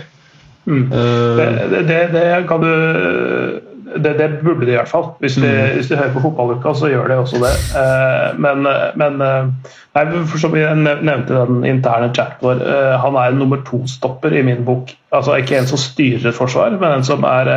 [0.63, 0.87] Mm.
[0.87, 3.59] Det, det, det, kan du
[4.03, 5.07] det, det, burde de i hvert fall.
[5.19, 5.75] Hvis de, mm.
[5.77, 7.53] hvis de hører på Fotballuka, så gjør de også det.
[7.79, 8.67] Eh, men,
[8.99, 13.41] men eh, nei, for som jeg nevnte den interne chatten vår, eh, han er en
[13.41, 14.91] nummer to-stopper i min bok.
[15.15, 17.51] Altså Ikke en som styrer et forsvar, men en som er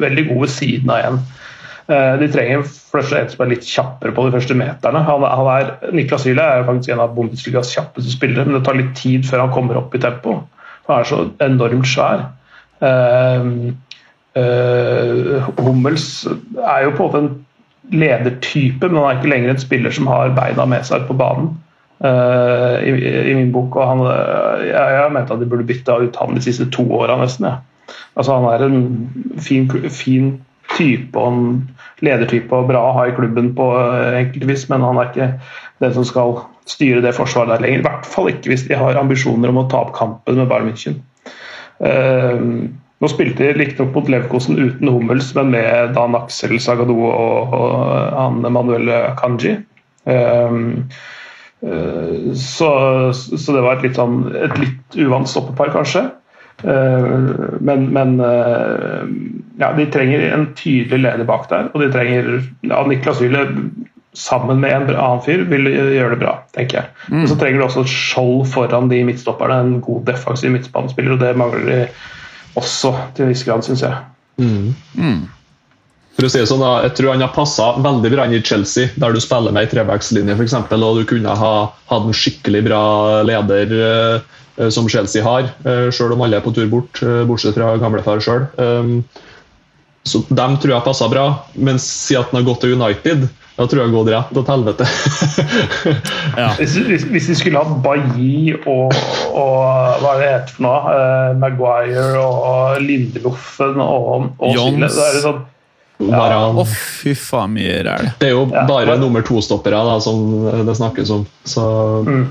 [0.00, 1.20] veldig god ved siden av en.
[2.20, 5.00] De trenger først en som er litt kjappere på de første meterne.
[5.06, 8.76] Han, han er, Niklas Hyle er faktisk en av Bundesligas kjappeste spillere, men det tar
[8.76, 10.42] litt tid før han kommer opp i tempo.
[10.90, 12.26] Han er så enormt svær.
[12.84, 13.72] Uh,
[14.38, 17.30] Uh, Hummels er jo på en måte en
[17.88, 21.54] ledertype, men han er ikke lenger en spiller som har beina med seg på banen.
[21.98, 22.92] Uh, i,
[23.30, 24.04] i, min bok, og han,
[24.62, 27.48] jeg, jeg har ment at de burde bytta ut han de siste to åra nesten.
[27.48, 27.96] Ja.
[28.14, 28.84] Altså, han er en
[29.42, 30.36] fin, fin,
[30.68, 31.44] type og en
[32.04, 35.28] ledertype og bra å ha i klubben på uh, enkeltvis, men han er ikke
[35.82, 36.34] den som skal
[36.68, 37.80] styre det forsvaret der lenger.
[37.80, 40.68] I hvert fall ikke hvis de har ambisjoner om å ta opp kampen med Bayern
[40.68, 41.00] München.
[41.80, 47.54] Uh, nå spilte de riktignok mot Levkosen uten Hummels, men med Dan Aksel Sagado og,
[47.54, 47.74] og
[48.16, 49.54] han Manuel Kanji.
[50.08, 50.88] Um,
[51.62, 52.70] uh, så,
[53.14, 56.08] så, det var et litt, sånn, et litt uvant stoppepar, kanskje.
[56.64, 59.06] Uh, men, men uh,
[59.62, 62.32] ja, de trenger en tydelig leder bak der, og de trenger
[62.66, 63.46] ja, Niklas Hyle
[64.18, 66.92] sammen med en annen fyr vil gjøre det bra, tenker jeg.
[67.06, 67.20] Mm.
[67.20, 71.22] Men så trenger du også et skjold foran de midtstopperne, en god defensiv midtbanespiller, og
[71.22, 71.82] det mangler de
[72.56, 73.98] også, til en viss grad, syns jeg.
[74.38, 74.72] Mm.
[74.94, 75.20] Mm.
[76.18, 78.42] For å si det sånn, da, Jeg tror han har passa veldig bra inn i
[78.42, 80.56] Chelsea, der du spiller med ei trebackslinje f.eks.
[80.74, 81.52] Og du kunne ha
[81.90, 82.82] hatt en skikkelig bra
[83.26, 87.54] leder uh, som Chelsea har, uh, selv om alle er på tur bort, uh, bortsett
[87.54, 88.48] fra gamlefar sjøl.
[88.58, 89.04] Um,
[90.08, 93.28] så Dem tror jeg passa bra, men si at han har gått til United,
[93.58, 94.86] Da tror jeg gått rett til helvete.
[96.38, 96.52] Ja.
[96.54, 98.92] Hvis, hvis, hvis de skulle hatt Bailly og,
[99.34, 104.76] og hva er det heter for noe, eh, Maguire og Lindeloffen og, og Jons.
[104.76, 105.40] Sile, så er det sånn
[106.06, 106.42] ja.
[106.46, 108.10] Å, fy faen, mye ræl.
[108.20, 108.62] det er jo Ja.
[108.68, 111.24] bare nummer to-stoppere som det snakkes om.
[111.42, 111.64] Så
[112.06, 112.22] mm.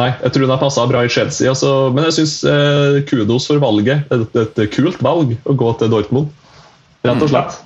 [0.00, 1.46] nei, jeg tror den har passa bra i Chelsea.
[1.52, 4.08] Altså, men jeg syns eh, kudos for valget.
[4.10, 6.34] Det et, et kult valg å gå til Dortmund,
[7.06, 7.60] rett og slett.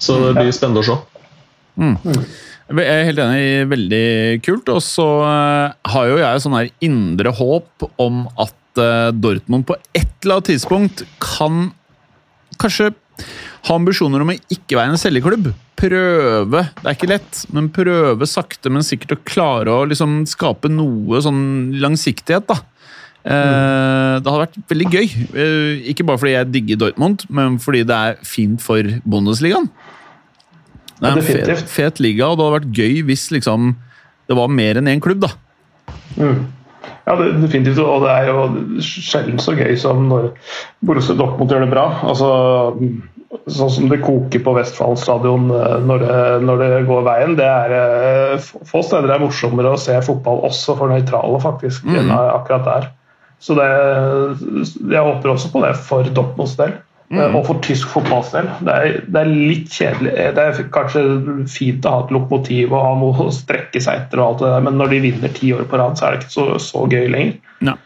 [0.00, 1.00] Så det blir spennende å se.
[2.70, 3.44] Jeg er helt enig.
[3.70, 4.04] Veldig
[4.46, 4.70] kult.
[4.70, 9.78] Og så eh, har jo jeg sånn her indre håp om at eh, Dortmund på
[9.90, 11.70] et eller annet tidspunkt kan
[12.60, 12.92] kanskje
[13.66, 15.50] ha ambisjoner om å ikke være en selgeklubb.
[15.80, 20.68] Prøve, det er ikke lett, men prøve sakte, men sikkert å klare å liksom skape
[20.72, 21.42] noe sånn
[21.80, 22.60] langsiktighet, da.
[23.20, 24.24] Mm.
[24.24, 25.08] det hadde vært veldig gøy.
[25.92, 29.68] Ikke bare fordi jeg digger Dortmund, men fordi det er fint for Bundesligaen.
[31.00, 33.74] Er en fet, fet liga, og det hadde vært gøy hvis liksom
[34.30, 35.32] det var mer enn én klubb, da.
[36.20, 36.44] Mm.
[37.06, 37.80] Ja, det, definitivt.
[37.82, 38.42] Og det er jo
[38.84, 40.30] sjelden så gøy som når
[40.86, 41.86] Borussia Dortmund gjør det bra.
[42.06, 42.28] Altså,
[43.50, 47.34] sånn som det koker på Vestfold stadion eh, når det, når det går veien.
[47.38, 51.88] Det er eh, Få steder det er morsommere å se fotball også for nøytrale, faktisk,
[51.88, 51.98] mm.
[52.02, 52.88] enn akkurat der.
[53.40, 53.66] Så det,
[54.92, 56.76] jeg håper også på det for Dortmunds del.
[57.10, 58.48] Eh, Og for tysk fotballs del.
[58.66, 60.14] Det er, det er litt kjedelig.
[60.36, 61.04] Det er kanskje
[61.50, 64.52] fint å ha et lokomotiv og ha noe å strekke seg etter, og alt det
[64.54, 66.84] der, men når de vinner ti år på rad, så er det ikke så, så
[66.90, 67.38] gøy lenger.
[67.70, 67.76] Ja.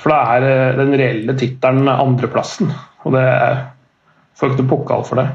[0.00, 2.72] For da er eh, den reelle tittelen andreplassen,
[3.06, 3.62] og det er,
[4.36, 5.28] får ikke noe pokal for det.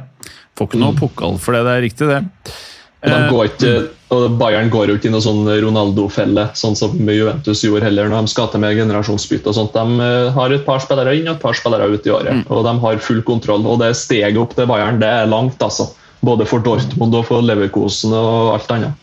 [0.59, 2.53] Får ikke noe pokal for det, det er riktig, det.
[3.01, 3.69] Eh, går ikke,
[4.13, 8.27] og Bayern går jo ikke i noen sånn Ronaldo-felle, sånn som Juventus gjorde heller når
[8.27, 9.49] de skal til med generasjonsbytte.
[9.49, 9.73] og sånt.
[9.73, 12.67] De eh, har et par spillere inn og et par spillere ut i året, og
[12.67, 13.65] de har full kontroll.
[13.65, 15.89] og Det steget opp til Bayern det er langt, altså.
[16.21, 18.93] Både for Dortmund og for Leverkosen og alt annet.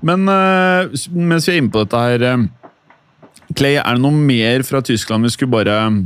[0.00, 2.48] Men eh, mens vi er inne på dette her
[3.58, 6.00] Clay, er det noe mer fra Tyskland vi skulle bare mm,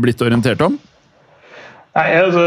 [0.00, 0.78] blitt orientert om?
[1.94, 2.42] Nei, altså,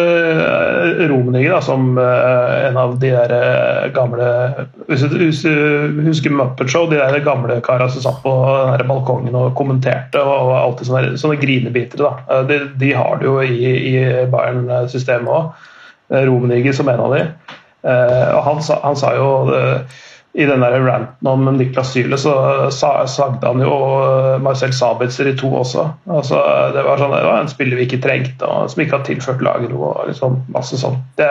[1.07, 4.25] Rummenigge, da, som eh, en av de der eh, gamle
[4.89, 9.37] Hvis du husker Muppet Show, de der gamle kara som satt på den der balkongen
[9.39, 12.09] og kommenterte, og alltid sånne, sånne grinebitere.
[12.09, 12.25] da.
[12.27, 13.95] Eh, De, de har det jo i, i
[14.33, 15.71] Bayern-systemet òg.
[16.27, 17.23] Rummenigge som en av de.
[17.87, 19.97] Eh, og han sa, han sa jo eh,
[20.37, 22.33] i den der ranten om Niklas Syle, så
[22.69, 23.73] sagde han jo
[24.05, 25.87] eh, Marcel Sabitzer i to også.
[26.13, 26.41] Altså,
[26.75, 29.41] det, var sånn, det var en spiller vi ikke trengte, og som ikke har tilført
[29.45, 29.95] laget noe.
[29.95, 31.01] og Liksom, masse sånt.
[31.17, 31.29] det,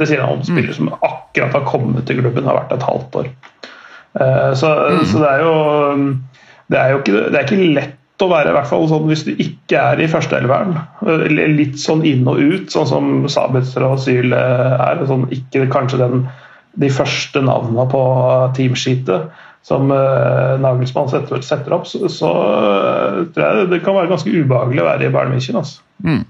[0.00, 3.20] det sier han om spillere som akkurat har kommet til klubben, har vært et halvt
[3.22, 3.30] år.
[4.18, 4.74] Eh, så,
[5.06, 5.54] så det er jo
[6.68, 7.94] det er jo ikke, det er ikke lett
[8.24, 10.74] å være, i hvert fall sånn hvis du ikke er i førsteelveren.
[11.06, 15.06] Eh, Litt sånn inn og ut, sånn som Sabitzer og Syl er.
[15.08, 16.26] Sånn, ikke kanskje den,
[16.78, 18.00] de første navnene på
[18.56, 24.10] teamsheetet som uh, Nagelsmann setter, setter opp, så, så eh, tror jeg det kan være
[24.12, 25.58] ganske ubehagelig å være i Bayern München.
[25.60, 25.82] Altså.
[26.06, 26.22] Mm.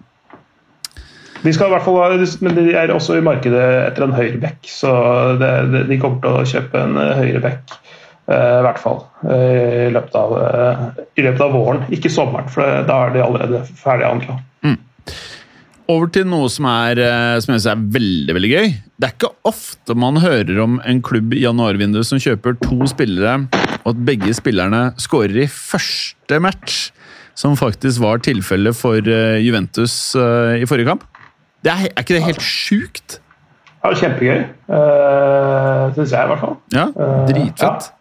[1.44, 4.90] De skal i hvert fall men de er også i markedet etter en høyreback, så
[5.38, 7.76] det, de kommer til å kjøpe en eh, høyreback.
[8.32, 10.84] eh, I hvert fall eh, i løpet, av, eh,
[11.20, 14.40] i løpet av våren, ikke sommeren, for da er de allerede ferdig handla.
[15.88, 18.72] Over til noe som, er, eh, som jeg synes er veldig veldig gøy.
[19.00, 23.46] Det er ikke ofte man hører om en klubb i januarvinduet som kjøper to spillere,
[23.80, 26.90] og at begge spillerne skårer i første match,
[27.38, 31.08] som faktisk var tilfellet for eh, Juventus eh, i forrige kamp.
[31.64, 33.20] Det er, er ikke det helt sjukt?
[33.78, 36.56] Ja, kjempegøy, uh, syns jeg i hvert fall.
[36.74, 36.88] Ja,
[37.30, 37.30] dritfett.
[37.30, 37.92] dritfett.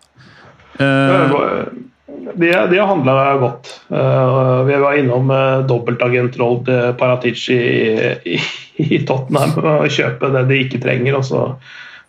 [0.82, 1.19] ja.
[1.32, 1.88] De,
[2.35, 3.81] de har handla godt.
[3.89, 8.39] Uh, vi var innom uh, dobbeltagentroll til Paratici i, i,
[8.83, 11.19] i Tottenham og kjøpe det de ikke trenger.
[11.19, 11.43] og så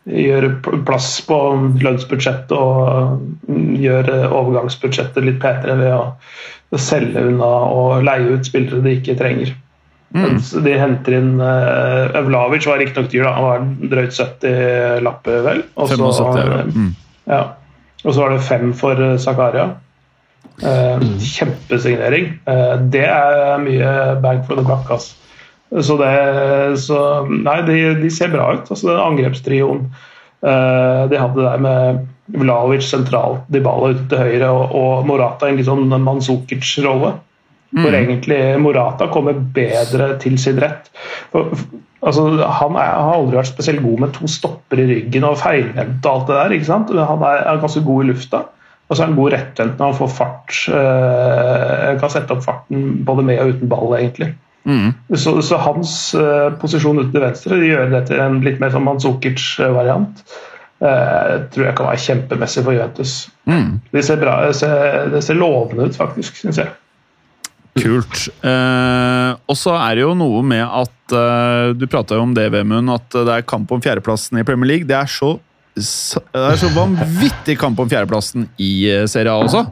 [0.08, 0.54] gjøre
[0.88, 1.36] plass på
[1.82, 8.80] lønnsbudsjettet og mm, gjøre overgangsbudsjettet litt petere ved å selge unna og leie ut spillere
[8.84, 9.52] de ikke trenger.
[10.16, 13.34] Mens de henter inn uh, Evlavic var riktignok dyr, da.
[13.36, 15.60] han var drøyt 70 lapper, vel.
[15.76, 16.62] Og så- 75 euro.
[16.72, 16.94] Mm.
[17.28, 17.42] ja.
[18.06, 19.66] Var det fem for eh, Zakaria.
[20.62, 22.32] Eh, Kjempesignering.
[22.48, 24.90] Eh, det er mye bang for the buck.
[24.90, 25.14] Altså.
[25.84, 26.12] Så det
[26.80, 28.70] så, Nei, de, de ser bra ut.
[28.70, 29.82] altså den Angrepstrioen
[30.40, 32.06] eh, de hadde der med
[32.40, 37.14] Vlaovic sentralt, Dybala ute til høyre og, og Morata i en litt sånn Manzukic-rolle.
[37.68, 40.88] Hvor egentlig Morata kommer bedre til sin rett.
[41.34, 41.52] For,
[42.00, 46.06] altså, han er, har aldri vært spesielt god med to stopper i ryggen og feilvendt
[46.08, 46.54] og alt det der.
[46.56, 46.94] ikke sant?
[46.96, 48.46] Han er, er ganske god i lufta.
[48.88, 50.58] Og så er han god rettvendt når han får fart.
[50.72, 54.32] Uh, kan sette opp farten både med og uten ball, egentlig.
[55.16, 58.72] Så, så hans uh, posisjon ute til venstre de gjør det til en litt mer
[58.74, 60.24] som Mandzukic-variant.
[60.78, 63.14] Uh, tror jeg kan være kjempemessig for Juventus.
[63.92, 66.72] Det, ser bra, det, ser, det ser lovende ut, faktisk, syns jeg.
[67.78, 68.28] Kult.
[68.42, 72.48] Eh, og så er det jo noe med at eh, Du prata jo om det,
[72.54, 74.88] Vemund, at det er kamp om fjerdeplassen i Premier League.
[74.88, 75.36] Det er så,
[75.78, 79.64] det er så vanvittig kamp om fjerdeplassen i eh, Serie A også.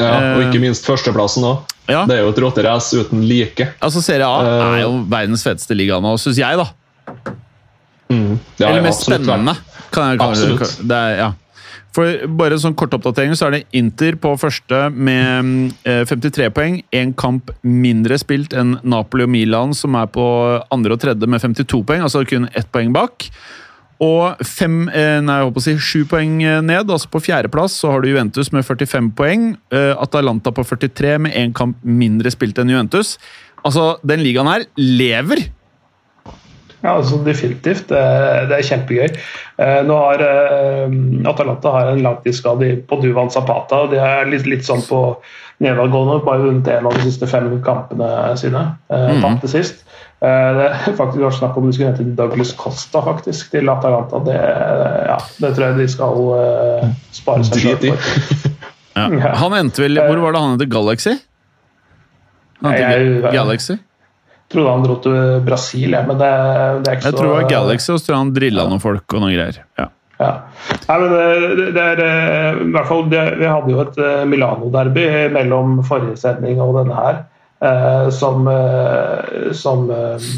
[0.00, 0.46] Ja, og Eh.
[0.48, 1.58] ikke minst førsteplassen òg.
[1.90, 3.66] Ja, Det er jo et rotterace uten like.
[3.82, 4.78] altså Serie A Eh.
[4.78, 6.68] er jo verdens feteste liga nå, syns jeg, da.
[8.58, 9.26] Ja, Eller mest absolutt.
[9.26, 9.54] spennende.
[9.92, 10.88] Kan jeg kan Absolutt.
[10.88, 10.96] det.
[10.96, 11.32] er, ja.
[11.92, 16.48] For bare en sånn kort oppdatering, så er det Inter på første med eh, 53
[16.54, 16.82] poeng.
[16.94, 20.22] Én kamp mindre spilt enn Napoli og Milan, som er på
[20.70, 22.02] andre og tredje med 52 poeng.
[22.06, 23.28] Altså kun ett poeng bak.
[24.00, 27.90] Og fem, eh, nei, jeg håper å si sju poeng ned, altså på fjerdeplass, så
[27.92, 29.56] har du Juventus med 45 poeng.
[29.70, 33.18] eh, Atalanta på 43 med én kamp mindre spilt enn Juventus.
[33.62, 35.50] Altså, den ligaen her lever!
[36.82, 37.88] Ja, altså Definitivt.
[37.90, 39.10] Det, er- det er kjempegøy.
[39.60, 40.94] Eh, nå har eh,
[41.28, 43.82] Atalanta har en langtidsskade på Duvan Zapata.
[43.84, 45.18] og De er litt, litt sånn på
[45.60, 46.22] nedadgående.
[46.24, 48.76] Bare vunnet én av de siste fem kampene sine.
[48.88, 49.20] Eh, Mhm.
[49.20, 49.84] Tapte sist.
[50.20, 54.20] Eh, det er faktisk vært snakk om de skulle hente Douglas Costa faktisk til Atalanta.
[54.26, 57.94] Det, ja, det tror jeg de skal uh, spare seg Drit i.
[58.98, 59.04] Ja.
[59.14, 59.28] Ja.
[59.38, 60.64] Han endte vel Hvor var det han het?
[60.68, 61.12] Galaxy?
[62.60, 63.76] Han endte Jeg- jeg- Galaxy?
[64.50, 66.30] trodde han dro til Brasil, jeg, men det,
[66.82, 68.64] det er ikke Jeg så tror det var Galaxy, og så tror jeg han drilla
[68.66, 69.60] noen folk og noen greier.
[69.78, 69.86] Ja.
[70.18, 70.30] Ja.
[70.88, 75.06] Nei, men det, det er eh, i hvert fall, det, Vi hadde jo et Milano-derby
[75.38, 77.22] mellom forrige sending og denne her.
[77.62, 80.30] Eh, som eh, som eh,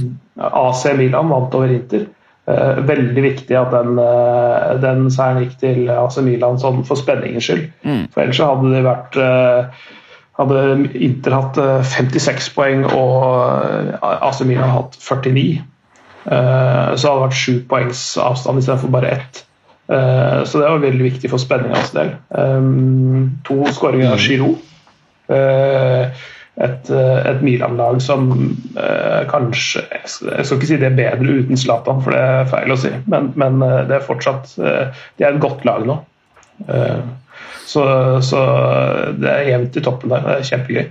[0.48, 2.10] AC Milan vant over Inter.
[2.42, 3.98] Veldig viktig at den,
[4.82, 7.68] den seieren gikk til AC Milan sånn for spenningens skyld.
[7.86, 8.00] Mm.
[8.10, 9.18] For ellers hadde det vært
[10.40, 15.62] hadde Inter hatt eh, 56 poeng og AC Milan hatt 49.
[16.24, 19.46] Eh, Så hadde det vært sju poengs avstand istedenfor bare ett.
[19.92, 22.12] Så det var veldig viktig for spenningens del.
[23.44, 24.62] To skåringer av Giroud.
[26.60, 28.26] Et, eh, et Milan-lag som
[28.76, 32.74] eh, kanskje Jeg skal ikke si det er bedre uten Zlatan, for det er feil
[32.74, 35.96] å si, men, men eh, det er fortsatt eh, De er et godt lag nå.
[37.66, 37.82] Så,
[38.22, 38.40] så
[39.16, 40.20] det er jevnt i toppen der.
[40.26, 40.82] Det er kjempegøy.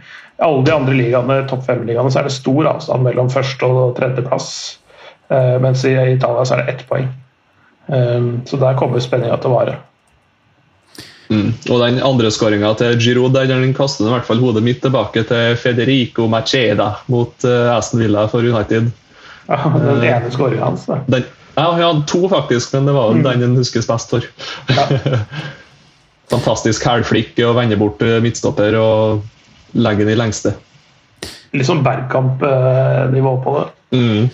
[0.41, 3.93] I alle de andre ligaene, topp fem-ligaene så er det stor avstand mellom første og
[3.99, 4.49] tredjeplass.
[5.63, 7.07] Mens i Italia så er det ett poeng.
[8.49, 9.77] Så der kommer spenninga til å vare.
[11.31, 11.51] Mm.
[11.71, 15.23] Og den andre skåringa til Giroud der den kaster i hvert fall hodet mitt tilbake
[15.29, 18.91] til Federico Macheda mot uh, Aston Villa for United.
[19.47, 20.85] Ja, den ene skåringa hans.
[20.89, 20.99] Da.
[21.07, 21.23] Den,
[21.55, 23.23] ja, han hadde to, faktisk, men det var mm.
[23.27, 24.27] den han huskes best for.
[26.31, 29.25] Fantastisk hælflikk og vende bort eh, midtstopper og
[29.75, 30.53] legge den i lengste.
[31.51, 33.65] Litt sånn Bergkamp-nivå på det.
[33.97, 34.29] Mm.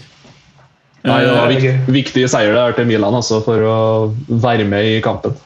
[1.08, 3.78] Nei, det var Eh, vik viktig seier der til Milan altså, for å
[4.28, 5.38] være med i kampen.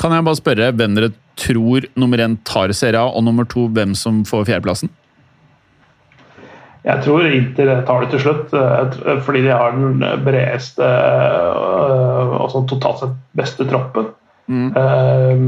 [0.00, 3.66] Kan jeg bare spørre hvem dere tror nummer én tar Serie A, og nummer to
[3.72, 4.92] hvem som får fjerdeplassen?
[6.86, 12.46] Jeg tror Inter tar det til slutt, eh, fordi de har den bredeste eh, og
[12.52, 14.12] sånn totalt sett beste troppen.
[14.46, 15.42] Eh,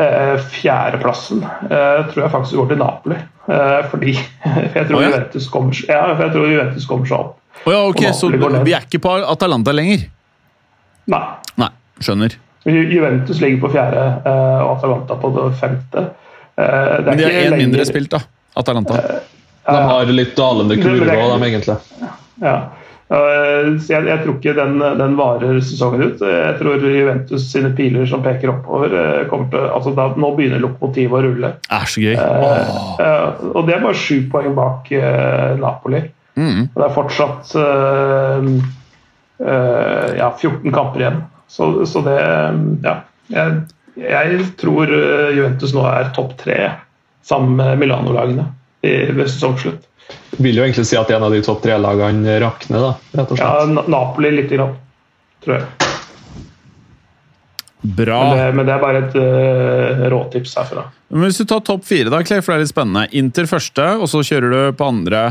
[0.00, 3.18] eh, Fjerdeplassen eh, tror jeg faktisk går til Napoli.
[3.52, 4.14] Eh, Fordi
[4.78, 5.10] jeg tror, oh, ja?
[5.10, 7.36] Juventus kommer, ja, jeg tror Juventus kommer seg opp.
[7.66, 10.06] Oh, ja, ok, Så vi er ikke på Atalanta lenger?
[11.12, 11.22] Nei.
[11.60, 11.68] Nei,
[12.00, 12.38] skjønner.
[12.64, 16.04] Ju- Juventus ligger på fjerde eh, og Atalanta på det femte.
[16.56, 18.20] Eh, det er Men de har én mindre spilt, da.
[18.56, 19.00] Atalanta.
[19.66, 21.76] De har litt dalende kurve òg, de egentlig.
[22.42, 22.54] Ja.
[23.12, 26.22] Eh, Så jeg, jeg tror ikke den, den varer sesongen ut.
[26.24, 30.62] Jeg tror Juventus sine piler som peker oppover eh, kommer til, altså da, Nå begynner
[30.62, 31.50] lokomotivet å rulle.
[31.68, 32.14] Er så gøy.
[32.14, 36.00] Eh, og det er bare sju poeng bak eh, Napoli.
[36.38, 36.70] Mm.
[36.72, 38.48] Og det er fortsatt eh,
[39.46, 41.20] eh, ja, 14 kamper igjen.
[41.52, 42.16] Så, så det
[42.86, 42.96] Ja.
[43.32, 43.62] Jeg,
[44.00, 46.58] jeg tror eh, Juventus nå er topp tre
[47.24, 48.46] sammen med Milano-lagene
[48.82, 49.84] i- ved sesongslutt.
[50.42, 53.76] Vil jo egentlig si at en av de topp tre-lagene rakner, da, rett og slett.
[53.76, 54.74] Ja, Napoli lite grann,
[55.44, 55.68] tror jeg.
[57.82, 58.18] Bra.
[58.24, 60.84] Men det, men det er bare et uh, råtips herfra.
[61.10, 63.06] Men hvis du tar topp fire, da, Clay, for det er litt spennende.
[63.18, 65.22] Inter første, og så kjører du på andre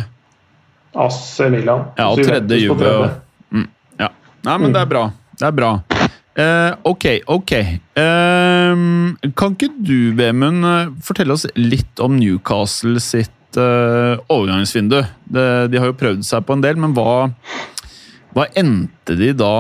[1.00, 1.86] AC Milan.
[1.98, 2.76] Ja, og tredje Juve.
[2.82, 3.12] tredje.
[3.56, 3.68] Mm,
[4.04, 4.10] ja.
[4.50, 5.06] Nei, men det er bra.
[5.40, 5.72] Det er bra.
[6.32, 7.52] Eh, ok, ok.
[8.00, 15.02] Uh, kan ikke du, Vemund, eh, fortelle oss litt om Newcastle sitt uh, overgangsvindu?
[15.28, 17.28] De, de har jo prøvd seg på en del, men hva,
[18.32, 19.52] hva endte de da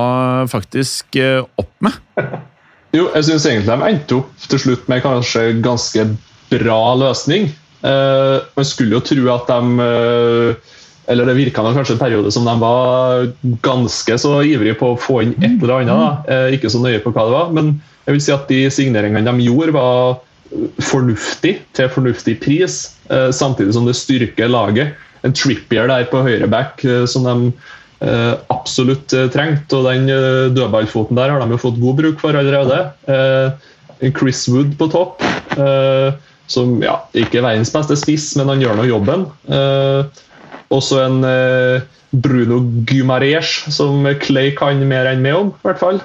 [0.51, 1.19] faktisk
[1.59, 1.99] opp med?
[2.91, 6.03] Jo, jeg syns egentlig de endte opp til slutt med kanskje ganske
[6.51, 7.45] bra løsning.
[7.80, 9.86] Man skulle jo tro at de
[11.10, 13.32] eller Det virka kanskje en periode som de var
[13.66, 15.89] ganske så ivrige på å få inn et eller annet.
[15.91, 16.12] Da.
[16.30, 17.74] Eh, ikke så nøye på hva det var, men
[18.06, 20.22] jeg vil si at de signeringene de gjorde, var
[20.84, 24.95] fornuftig til fornuftig pris, eh, samtidig som det styrker laget.
[25.24, 27.52] En trippier der på høyreback eh, som de
[28.06, 30.10] eh, absolutt trengte, og den
[30.56, 32.82] dødballfoten der har de jo fått god bruk for allerede.
[34.18, 35.22] Chris Wood på topp,
[36.52, 39.28] som ja, ikke er verdens beste spiss, men han gjør nå jobben.
[39.47, 40.22] Eh,
[40.72, 46.01] også en eh, Bruno Gumares, som Clay kan mer enn meg om, i hvert fall.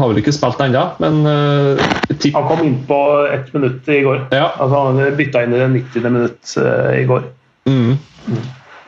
[0.00, 1.80] Han har vel ikke spilt ennå, men uh,
[2.22, 2.98] tipp Han kom inn på
[3.28, 4.22] ett minutt i går.
[4.32, 4.52] Ja.
[4.62, 6.06] Altså, han bytta inn i det 90.
[6.06, 7.26] minutt uh, i går.
[7.68, 7.96] mm.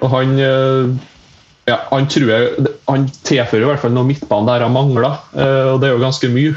[0.03, 0.95] Og han uh,
[1.69, 5.75] ja, han tror jeg Han tilfører i hvert fall noe midtbane der han mangler, uh,
[5.75, 6.55] og det er jo ganske mye.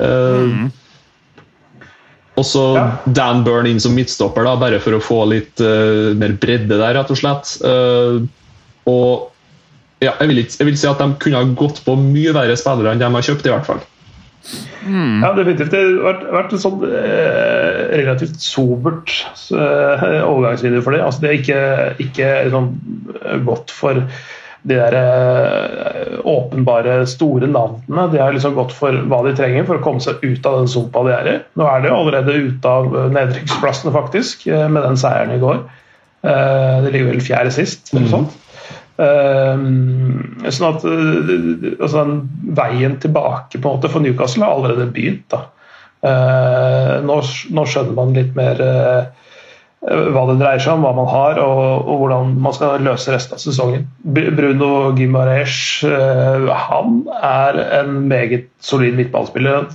[0.00, 0.68] uh,
[2.38, 2.84] Og så Ja.
[3.04, 6.94] Dan Burn inn som midtstopper, da, bare for å få litt uh, mer bredde der,
[6.96, 7.56] rett og slett.
[7.64, 8.22] Uh,
[8.88, 9.30] og
[10.00, 12.56] ja, jeg, vil ikke, jeg vil si at de kunne ha gått på mye verre
[12.56, 13.82] spillere enn de har kjøpt, i hvert fall.
[14.40, 15.74] Ja, definitivt.
[15.74, 19.12] Det har vært, vært et sånn eh, relativt sobert
[19.52, 21.02] eh, overgangsvindu for det.
[21.04, 21.60] Altså, det er ikke,
[22.06, 22.70] ikke sånn
[23.44, 24.00] godt for
[24.62, 28.06] de der eh, åpenbare store navnene.
[28.12, 30.68] De har liksom gått for hva de trenger for å komme seg ut av den
[30.70, 31.36] sumpa de er i.
[31.56, 35.62] Nå er de allerede ute av eh, nedrykksplassene, faktisk, eh, med den seieren i går.
[36.20, 38.34] De ligger vel fjerde sist, eller noe sånt.
[39.00, 40.82] Um, sånn at
[41.80, 42.02] altså
[42.58, 45.24] veien tilbake på en måte for Newcastle har allerede begynt.
[45.32, 45.40] da.
[47.08, 48.60] Nå, nå skjønner man litt mer
[49.80, 53.38] hva det dreier seg om, hva man har og, og hvordan man skal løse resten
[53.38, 53.86] av sesongen.
[54.04, 55.86] Bruno Gimaresh
[56.68, 59.70] han er en meget solid midtballspiller.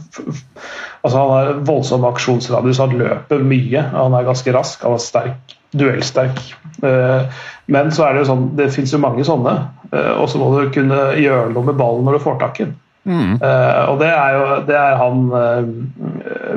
[1.01, 3.81] Altså, han har voldsom aksjonsradius, han løper mye.
[3.95, 6.39] Han er ganske rask, han er sterk, duellsterk.
[6.85, 9.55] Eh, Men så er det jo sånn, det fins jo mange sånne,
[9.89, 12.67] eh, og så må du kunne gjøre noe med ballen når du får tak i
[12.67, 12.75] den.
[13.09, 13.33] Mm.
[13.41, 15.73] Eh, Og det er jo det er han eh,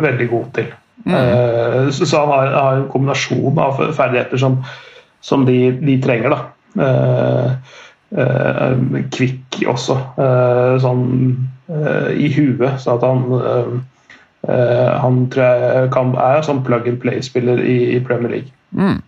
[0.05, 0.69] veldig god til.
[1.09, 4.59] Eh, Så så han har, har en kombinasjon av ferdigheter som,
[5.25, 6.41] som de, de trenger, da.
[6.85, 7.53] Eh,
[8.19, 11.05] eh, Kvikk også, eh, sånn
[11.73, 13.85] eh, i huet, så at han
[14.49, 18.53] Han tror jeg kan, er sånn plug and play-spiller i, i Premier League.
[18.73, 19.01] Mm.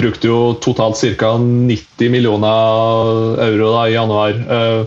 [0.00, 1.34] Brukte jo totalt ca.
[1.36, 4.30] 90 millioner euro da, i januar.
[4.30, 4.80] Eh,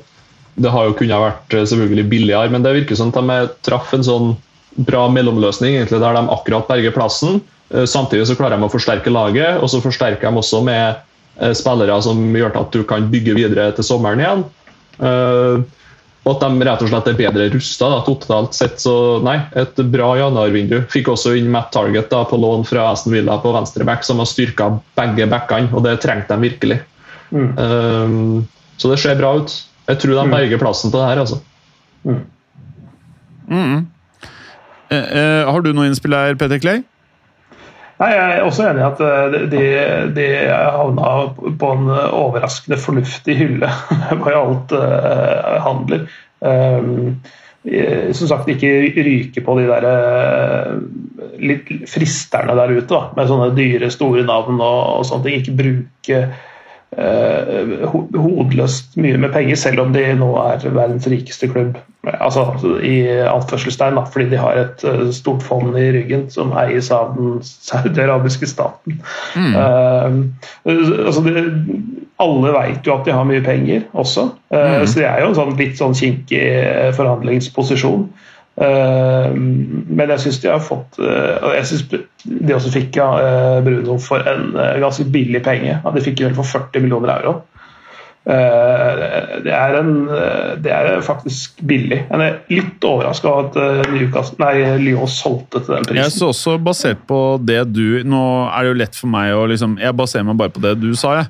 [0.55, 4.03] Det har jo kunnet vært selvfølgelig billigere, men det virker som at de traff en
[4.05, 4.35] sånn
[4.75, 7.41] bra mellomløsning egentlig, der de akkurat berger plassen.
[7.73, 10.99] Eh, Samtidig så klarer de å forsterke laget, og så forsterker de også med
[11.39, 14.43] eh, spillere som gjør at du kan bygge videre til sommeren igjen.
[14.99, 15.63] Eh,
[16.23, 18.77] og at de rett og slett er bedre rusta totalt sett.
[18.79, 18.93] Så
[19.25, 20.77] nei, et bra januarvindu.
[20.93, 24.29] Fikk også inn Matt Target da, på lån fra Aston Villa på venstreback, som har
[24.31, 26.79] styrka begge backene, og det trengte de virkelig.
[27.33, 27.49] Mm.
[27.57, 28.47] Um,
[28.79, 29.57] så det ser bra ut.
[29.89, 31.23] Jeg tror de berger plassen på det her.
[31.25, 31.41] altså.
[32.07, 32.21] Mm.
[33.51, 33.83] Eh,
[34.93, 36.83] eh, har du noe innspill her, Peter Clay?
[38.01, 39.63] Nei, Jeg er også enig i at eh, de,
[40.15, 41.13] de havna
[41.61, 43.69] på en overraskende fornuftig hylle
[44.23, 46.07] hva alt uh, handler.
[46.43, 47.21] Um,
[47.63, 50.73] eh, som sagt, ikke ryke på de der eh,
[51.43, 55.39] litt fristerne der ute, da, med sånne dyre, store navn og, og sånne ting.
[55.39, 56.41] Ikke bruke eh,
[56.93, 61.79] hodeløst mye med penger, selv om de nå er verdens rikeste klubb.
[62.03, 62.43] Altså
[62.83, 67.37] i anførselstegn, fordi de har et eh, stort fond i ryggen som eies av den
[67.43, 68.99] saudiarabiske staten.
[69.39, 70.17] Eh,
[70.67, 71.45] altså de,
[72.23, 75.39] alle vet jo at de har mye penger også, eh, så det er jo en
[75.39, 78.07] sånn, litt sånn kinkig eh, forhandlingsposisjon.
[78.53, 81.87] Eh, men jeg syns de har fått eh, Jeg synes
[82.23, 85.79] de også fikk ja, eh, Bruno for en ganske billig penge.
[85.81, 87.41] De fikk vel for 40 millioner euro.
[88.23, 89.89] Det er, en,
[90.63, 91.97] det er faktisk billig.
[92.05, 95.99] Jeg er litt overraska over at Newcastle, nei, Lyon solgte til den prisen.
[95.99, 99.43] Jeg så også basert på det du Nå er det jo lett for meg å
[99.51, 101.27] liksom Jeg baserer meg bare på det du sa, jeg.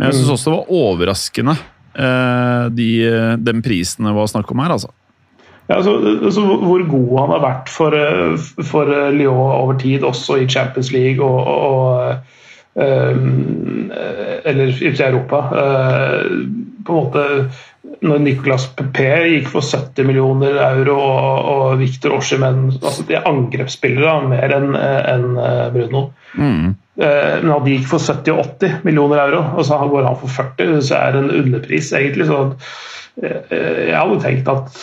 [0.00, 1.58] Men jeg syns også det var overraskende,
[2.72, 2.88] de,
[3.44, 4.94] den prisen det var snakk om her, altså.
[5.70, 10.02] Ja, altså, altså, hvor god han har vært for, eh, for eh, Lyon over tid,
[10.02, 12.14] også i Champions League og, og
[12.74, 13.92] um,
[14.44, 15.44] Eller i Europa.
[15.54, 16.40] Uh,
[16.86, 17.24] på en måte
[18.04, 23.28] når Nicolas Pepe gikk for 70 millioner euro og, og Victor Oshimen altså De er
[23.28, 24.70] angrepsspillere mer enn
[25.40, 26.06] eh, Bruno.
[26.36, 26.74] Mm.
[27.00, 31.00] Eh, Men de gikk for 70-80 millioner euro, og så går han for 40, så
[31.00, 32.28] er det en underpris, egentlig.
[32.28, 32.40] Så
[33.22, 34.82] eh, jeg hadde tenkt at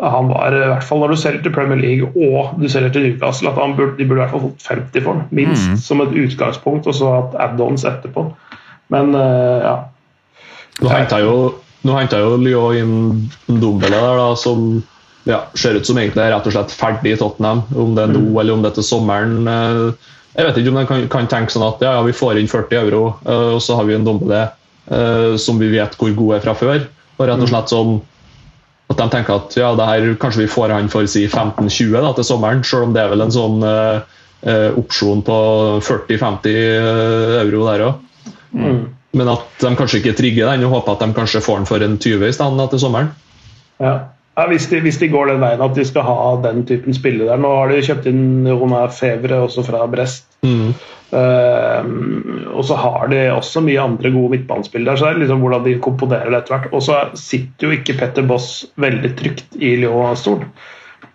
[0.00, 3.02] han var, i hvert fall når du selger til Premier League og du selger til
[3.08, 5.76] Newcastle, at han burde, de burde i hvert fall fått 50 for den, minst Mm.
[5.76, 8.26] som et utgangspunkt, og så hatt add-ons etterpå.
[8.90, 9.76] Men eh, ja.
[10.82, 11.36] Nå henta jo,
[11.84, 14.82] nå jo Lyon inn Dombele der, da, som
[15.24, 17.62] ja, ser ut som egentlig er rett og slett ferdig i Tottenham.
[17.74, 19.46] Om det er nå eller om det er til sommeren.
[19.48, 22.50] eh, Jeg vet ikke om de kan, kan tenke sånn at ja, vi får inn
[22.50, 24.48] 40 euro, eh, og så har vi en Dombele
[24.90, 26.82] eh, som vi vet hvor god er fra før.
[27.18, 28.00] Og rett og slett sånn
[28.94, 32.12] at de tenker at ja, det her, kanskje vi får han for si 15-20 da,
[32.16, 34.16] til sommeren, selv om det er vel en sånn eh,
[34.46, 35.38] eh, opsjon på
[35.84, 36.58] 40-50
[37.42, 38.02] euro der òg.
[38.54, 38.82] Mm.
[39.14, 41.86] Men at de kanskje ikke trigger den og håper at de kanskje får den for
[41.86, 43.12] en 20 i stedet til sommeren.
[43.82, 43.94] Ja.
[44.34, 47.30] Ja, hvis, de, hvis de går den veien at de skal ha den typen spillere
[47.30, 50.26] der Nå har de kjøpt inn Romain Fevre også fra Brest.
[50.42, 50.74] Mm.
[51.14, 54.98] Uh, og så har de også mye andre gode midtbanespillere.
[54.98, 56.72] Så det er liksom hvordan de komponerer det etter hvert.
[56.74, 60.42] Og så sitter jo ikke Petter Boss veldig trygt i Lyon-stol.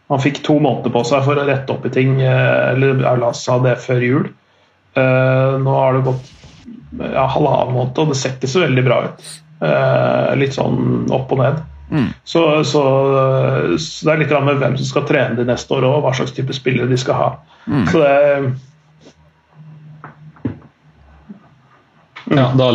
[0.09, 3.29] Han fikk to måneder på seg for å rette opp i ting, eh, eller la
[3.37, 4.29] sa det før jul.
[4.97, 6.31] Uh, nå har det gått
[6.97, 9.27] ja, halvannen måned, og det ser ikke så veldig bra ut.
[9.59, 11.59] Uh, litt sånn opp og ned.
[11.89, 12.09] Mm.
[12.23, 12.83] Så, så,
[13.81, 16.35] så det er litt med hvem som skal trene de neste år og hva slags
[16.37, 17.29] type spillere de skal ha.
[17.65, 17.85] Mm.
[17.89, 18.15] Så det
[22.29, 22.65] Ja, da,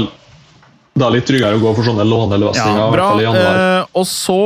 [0.94, 2.80] da er det litt tryggere å gå for sånne låneløsninger.
[2.80, 3.06] Ja, bra.
[3.18, 3.60] i januar.
[3.60, 4.40] Eh, og så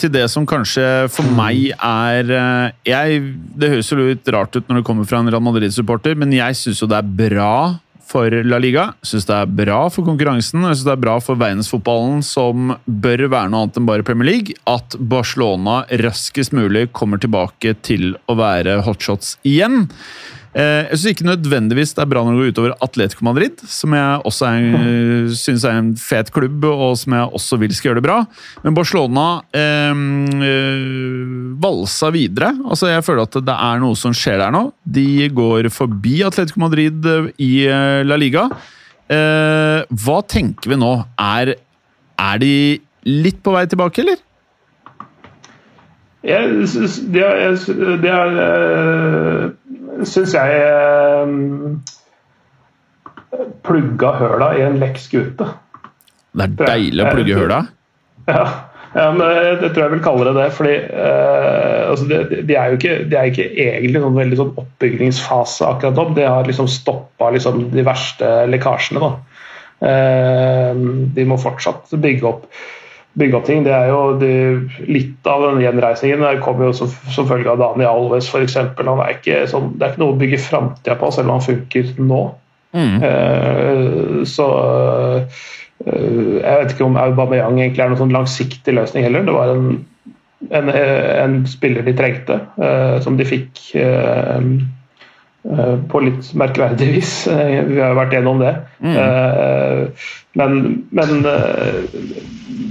[0.00, 3.22] til det som kanskje for meg er eh, jeg,
[3.56, 6.60] Det høres jo litt rart ut når det kommer fra en Real Madrid-supporter, men jeg
[6.60, 7.54] syns jo det er bra
[8.12, 8.90] for La Liga.
[9.06, 13.26] Syns det er bra for konkurransen og synes det er bra for verdensfotballen, som bør
[13.32, 18.38] være noe annet enn bare Premier League, at Barcelona raskest mulig kommer tilbake til å
[18.38, 19.86] være hotshots igjen.
[20.52, 23.94] Eh, Jeg syns ikke nødvendigvis det er bra når det går utover Atletico Madrid, som
[23.96, 28.02] jeg også er, syns er en fet klubb, og som jeg også vil skal gjøre
[28.02, 28.18] det bra.
[28.66, 29.24] Men Barcelona
[29.56, 30.02] eh,
[30.50, 32.52] eh, valsa videre.
[32.68, 34.66] Altså, jeg føler at det er noe som skjer der nå.
[34.84, 37.52] De går forbi Atletico Madrid eh, i
[38.04, 38.48] La Liga.
[39.12, 40.92] Eh, hva tenker vi nå?
[41.20, 41.54] Er,
[42.20, 42.52] er de
[43.08, 44.20] litt på vei tilbake, eller?
[46.22, 47.56] Jeg syns Det er,
[47.98, 49.48] det er eh,
[50.08, 51.26] Syns jeg eh,
[53.66, 55.48] plugga høla i en lekk skute.
[56.32, 57.58] Det er deilig å plugge høla.
[58.28, 58.44] Ja,
[58.96, 60.48] ja men jeg, jeg tror jeg vil kalle det det.
[60.56, 65.68] fordi eh, altså de, de er jo ikke, er ikke egentlig noen veldig sånn oppbyggingsfase
[65.68, 66.04] akkurat nå.
[66.16, 69.02] De har liksom stoppa liksom de verste lekkasjene.
[69.02, 69.12] da.
[69.82, 70.84] Eh,
[71.16, 72.46] de må fortsatt bygge opp,
[73.18, 73.64] bygge opp ting.
[73.66, 74.34] Det er jo det,
[74.88, 78.58] Litt av den gjenreisingen der kommer jo som, som følge av Dani Alves f.eks.
[78.78, 81.46] Han er ikke sånn, det er ikke noe å bygge framtida på, selv om han
[81.46, 82.22] funker nå.
[82.72, 82.94] Mm.
[83.04, 85.40] Uh, så uh,
[85.84, 89.26] jeg vet ikke om Aubameyang egentlig er noen sånn langsiktig løsning heller.
[89.26, 89.82] Det var en,
[90.48, 93.66] en, en spiller de trengte, uh, som de fikk
[95.42, 97.26] på litt merkverdig vis.
[97.26, 98.52] Eh, Vi har jo vært gjennom det.
[98.80, 98.96] Mm.
[98.96, 101.82] Eh, Men, men eh,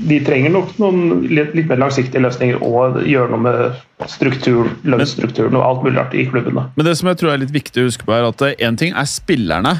[0.09, 5.53] de trenger nok noen litt, litt mer langsiktige løsninger og gjøre noe med strukturen, lønnsstrukturen
[5.59, 6.57] og alt mulig rart i klubben.
[6.57, 6.63] da.
[6.76, 8.95] Men det som jeg tror er litt viktig å huske på, er at én ting
[8.97, 9.76] er spillerne.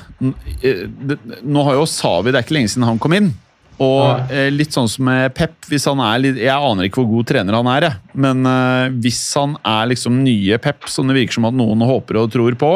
[0.62, 0.84] Eh,
[1.42, 3.32] Nå har jo Savi, det er ikke lenge siden han kom inn.
[3.82, 7.10] Og eh, litt sånn som med Pep, hvis han er litt Jeg aner ikke hvor
[7.16, 8.18] god trener han er, jeg.
[8.26, 12.22] Men eh, hvis han er liksom nye Pep, som det virker som at noen håper
[12.22, 12.72] og tror på,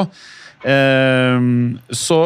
[0.65, 1.49] eh,
[2.05, 2.21] så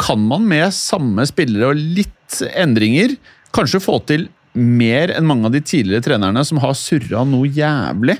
[0.00, 3.14] kan man med samme spillere og litt endringer
[3.54, 8.18] kanskje få til mer enn mange av de tidligere trenerne som har surra noe jævlig.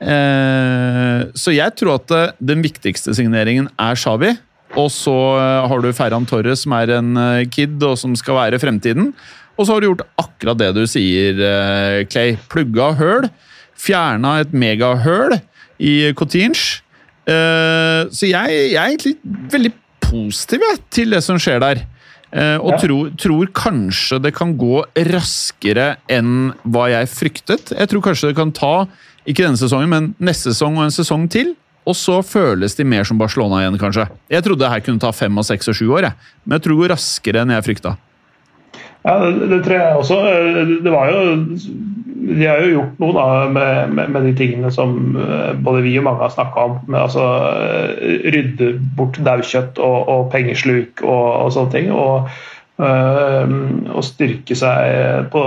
[0.00, 4.32] Eh, så jeg tror at eh, den viktigste signeringen er Xavi.
[4.78, 7.12] Og så eh, har du Ferran Torres, som er en
[7.52, 9.12] kid, og som skal være fremtiden.
[9.60, 12.38] Og så har du gjort akkurat det du sier, eh, Clay.
[12.48, 13.28] Plugga høl.
[13.76, 15.36] Fjerna et megahøl
[15.80, 16.80] i Coutinge.
[17.28, 19.16] Eh, så jeg, jeg er egentlig
[19.52, 21.82] veldig positiv til det som skjer der.
[22.32, 22.78] Eh, og Ja.
[22.86, 24.80] tror, tror kanskje det kan gå
[25.10, 27.72] raskere enn hva jeg fryktet.
[27.76, 28.86] Jeg tror kanskje det kan ta,
[29.26, 31.54] ikke denne sesongen, men neste sesong og en sesong til.
[31.86, 34.08] Og så føles de mer som Barcelona igjen, kanskje.
[34.30, 36.14] Jeg trodde det her kunne ta fem, og seks og sju år, jeg.
[36.46, 37.96] men jeg tror det går raskere enn jeg frykta.
[39.04, 40.18] Ja, det, det tror jeg også.
[40.84, 41.20] Det var jo
[42.30, 45.94] De har jo gjort noe da med, med, med de tingene som eh, både vi
[45.98, 46.76] og mange har snakka om.
[46.86, 47.24] Med, altså,
[48.04, 51.88] eh, rydde bort daukjøtt og, og pengesluk og, og sånne ting.
[51.96, 52.28] Og,
[52.80, 55.42] og styrke seg på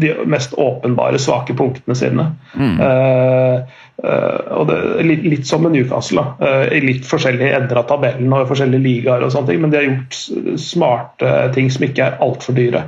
[0.00, 2.28] de mest åpenbare svake punktene sine.
[2.56, 2.76] Mm.
[2.86, 6.24] Eh, eh, og det, litt, litt som med Newcastle.
[6.40, 9.80] Eh, i litt forskjellige ender av tabellen og forskjellige ligaer, og sånne ting, men de
[9.80, 12.86] har gjort smarte ting som ikke er altfor dyre.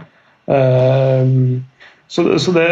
[0.48, 1.34] Eh,
[2.08, 2.68] Så, så det,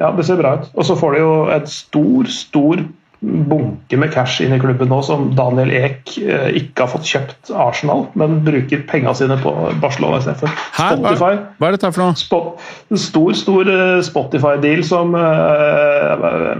[0.00, 0.64] ja, det ser bra ut.
[0.74, 2.80] Og så får de jo en stor, stor
[3.20, 7.52] bunke med cash inn i klubben nå som Daniel Eek eh, ikke har fått kjøpt
[7.56, 9.52] Arsenal, men bruker pengene sine på
[9.82, 10.52] Barcelona istedenfor.
[10.76, 11.38] Spotify.
[11.56, 12.18] hva er dette for noe?
[12.20, 12.66] Spot,
[13.06, 16.54] stor stor eh, Spotify-deal som eh,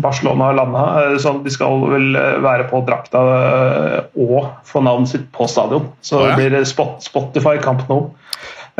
[0.00, 0.86] Barcelona har landa.
[1.22, 2.14] Sånn de skal vel
[2.44, 3.20] være på drakta
[4.14, 5.90] og få navnet sitt på stadion.
[6.06, 8.12] Så det blir Spot, Spotify Camp Nou.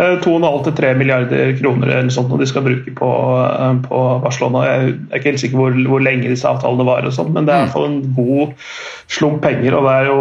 [0.00, 3.10] 2,5-3 milliarder kroner eller sånt, når de skal bruke på,
[3.42, 4.64] eh, på Barcelona.
[4.68, 7.54] Jeg er ikke helt sikker hvor, hvor lenge disse avtalene var, og sånt, men det
[7.54, 8.54] er i hvert fall en god
[9.10, 9.76] slump penger.
[9.76, 10.18] og det er jo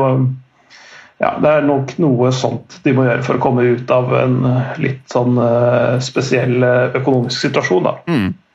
[1.19, 4.37] ja, Det er nok noe sånt de må gjøre for å komme ut av en
[4.79, 7.89] litt sånn eh, spesiell eh, økonomisk situasjon.
[7.89, 7.97] da.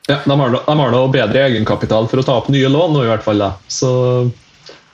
[0.09, 0.57] Ja, de har,
[0.93, 3.41] noe bedre egenkapital for å ta opp nye lån nå, i hvert fall.
[3.41, 3.53] Da.
[3.67, 3.89] Så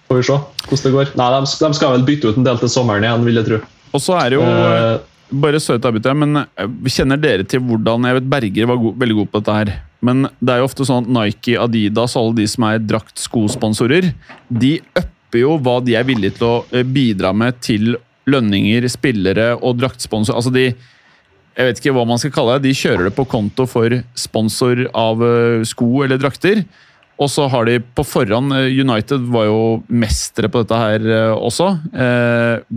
[0.07, 1.13] får vi se hvordan det går.
[1.19, 3.63] Nei, de, de skal vel bytte ut en del til sommeren igjen, vil jeg tro.
[3.91, 4.99] Og så er det jo Eh,
[5.31, 8.91] Bare søt avbryter, jeg, men eh, kjenner dere til hvordan Jeg vet Berger var go
[8.99, 9.73] veldig god på dette her.
[10.03, 14.09] Men det er jo ofte sånn at Nike, Adidas og alle de som er drakt-skosponsorer,
[14.49, 17.95] de upper jo hva de er villige til å eh, bidra med til
[18.27, 20.35] lønninger, spillere og draktsponsor.
[20.35, 22.69] Altså de Jeg vet ikke hva man skal kalle det.
[22.69, 26.65] De kjører det på konto for sponsor av eh, sko eller drakter.
[27.21, 31.03] Og så har de på forhånd United var jo mestere på dette her
[31.37, 31.67] også.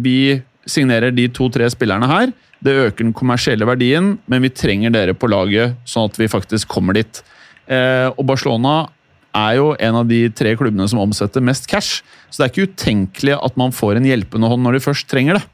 [0.04, 0.18] Vi
[0.66, 2.32] signerer de to-tre spillerne her.
[2.64, 6.70] Det øker den kommersielle verdien, men vi trenger dere på laget, sånn at vi faktisk
[6.72, 7.20] kommer dit.
[7.68, 8.86] Eh, og Barcelona
[9.34, 12.70] er jo en av de tre klubbene som omsetter mest cash, så det er ikke
[12.70, 15.44] utenkelig at man får en hjelpende hånd når de først trenger det.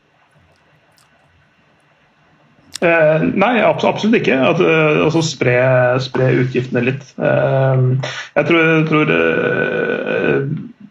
[2.81, 4.37] Eh, nei, abs absolutt ikke.
[4.41, 5.57] At, eh, altså spre,
[6.01, 7.05] spre utgiftene litt.
[7.21, 7.83] Eh,
[8.39, 10.39] jeg tror, jeg, tror eh,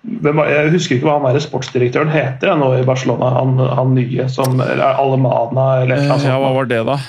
[0.03, 3.33] jeg husker ikke hva han der sportsdirektøren heter nå i Barcelona.
[3.35, 6.29] Han, han nye som Alemana eller noe sånt.
[6.29, 6.99] Ja, hva var det, da?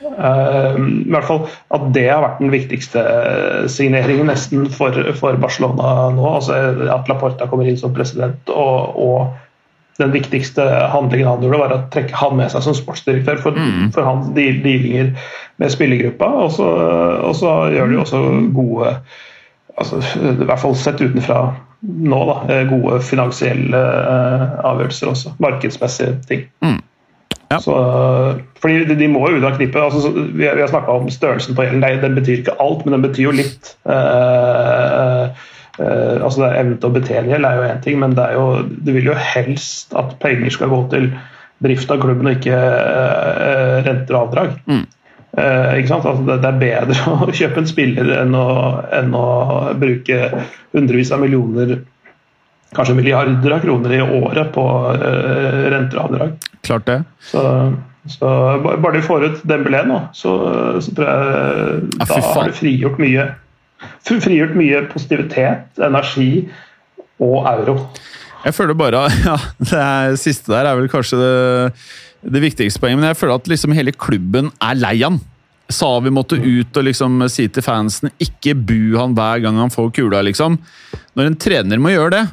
[0.00, 1.42] Uh, I hvert fall
[1.76, 3.02] at det har vært den viktigste
[3.68, 6.24] signeringen nesten for, for Barcelona nå.
[6.24, 6.56] altså
[6.88, 10.64] At Laporta kommer inn som president, og, og den viktigste
[10.94, 13.58] handlingen han gjorde, var å trekke han med seg som sportsdirektør for,
[13.92, 15.12] for hans dealinger
[15.60, 16.30] med spillergruppa.
[16.46, 16.68] Og så,
[17.20, 18.22] og så gjør de også
[18.56, 18.94] gode
[19.76, 21.42] altså, I hvert fall sett utenfra
[21.80, 25.34] nå, da, eh, gode finansielle eh, avgjørelser også.
[25.42, 26.46] Markedsmessige ting.
[27.50, 27.58] Ja.
[27.58, 27.74] Så,
[28.62, 29.80] fordi de, de må jo ut knippet.
[29.82, 32.02] Altså, vi, vi har snakka om størrelsen på gjelden.
[32.04, 33.72] Den betyr ikke alt, men den betyr jo litt.
[33.88, 35.32] Uh,
[35.80, 38.46] uh, altså det Evnen til å betjene gjeld er jo én ting, men det jo,
[38.70, 41.10] du vil jo helst at penger skal gå til
[41.64, 44.54] drift av klubben og ikke uh, renter og avdrag.
[44.70, 44.86] Eh,
[45.36, 46.06] sant?
[46.06, 48.48] Altså det, det er bedre å kjøpe en spiller enn å,
[48.96, 49.26] enn å
[49.80, 50.18] bruke
[50.74, 51.78] hundrevis av millioner,
[52.76, 54.64] kanskje milliarder av kroner i året på
[54.94, 56.50] eh, renter og avdrag.
[56.66, 56.98] Klart det.
[57.30, 57.44] Så,
[58.10, 60.34] så bare de får ut Dembélé nå, så,
[60.82, 63.30] så tror jeg Ja, da har du frigjort mye.
[64.06, 66.48] Frigjort mye positivitet, energi
[67.20, 67.76] og euro.
[68.40, 71.34] Jeg føler bare ja, Det siste der er vel kanskje det,
[72.22, 75.20] det viktigste poenget, men jeg føler at liksom hele klubben er lei han.
[75.70, 79.92] Savi måtte ut og liksom si til fansen ikke bu han hver gang han får
[79.96, 80.58] kula, liksom.
[81.16, 82.24] Når en trener må gjøre det,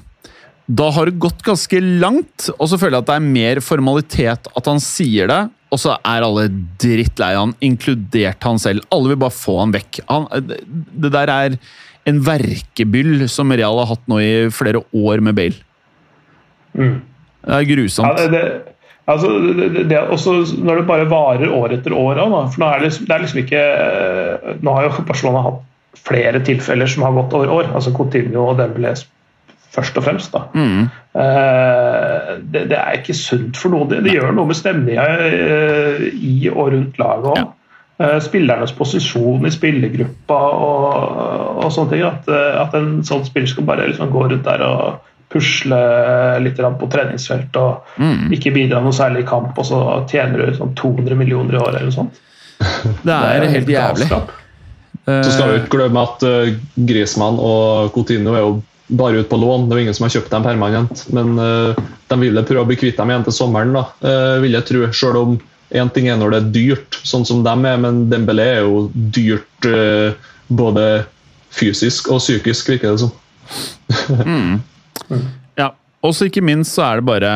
[0.67, 2.49] da har det gått ganske langt.
[2.57, 5.97] Og så føler jeg at det er mer formalitet at han sier det, og så
[5.99, 6.47] er alle
[6.79, 8.85] drittlei han, inkludert han selv.
[8.93, 10.01] Alle vil bare få han vekk.
[10.09, 11.57] Han, det, der er
[12.07, 15.59] en verkebyll som Real har hatt nå i flere år med Bale.
[16.77, 18.07] Det er grusomt.
[18.07, 18.76] Ja, det, det,
[19.11, 22.85] altså, det, det, også når det bare varer år etter år òg, for nå er
[22.85, 25.63] det, det er liksom ikke eh, Nå har jo Barcelona hatt
[26.07, 27.69] flere tilfeller som har gått over år.
[27.75, 28.93] altså Coutinho og Dembélé
[29.77, 30.33] først og fremst.
[30.33, 30.45] da.
[30.53, 30.87] Mm.
[31.19, 33.89] Eh, det, det er ikke sunt for noen.
[33.91, 37.53] Det, det gjør noe med stemninga eh, i og rundt laget òg.
[38.21, 42.03] Spillernes posisjon i spillergruppa og, og sånne ting.
[42.05, 45.78] At, at en sånn spiller skal bare liksom gå rundt der og pusle
[46.43, 48.32] litt på treningsfelt og Mm.
[48.32, 51.75] ikke bidra noe særlig i kamp, og så tjener du sånn 200 millioner i året
[51.75, 52.21] eller noe sånt.
[53.03, 54.07] Det er helt jævlig.
[55.07, 59.38] Så skal vi ikke glemme at uh, Griezmann og Coutinho er jo bare ute på
[59.38, 59.67] lån.
[59.67, 61.03] Det er jo ingen som har kjøpt dem permanent.
[61.15, 64.55] Men eh, de vil prøve å bli kvitt dem igjen til sommeren, da, eh, vil
[64.57, 64.86] jeg tro.
[64.95, 65.36] Selv om
[65.75, 68.88] én ting er når det er dyrt, sånn som dem er, men Dembélé er jo
[68.93, 70.15] dyrt eh,
[70.47, 70.88] både
[71.57, 74.63] fysisk og psykisk, virker det som.
[75.57, 75.71] Ja.
[76.05, 77.29] Og så ikke minst så er det bare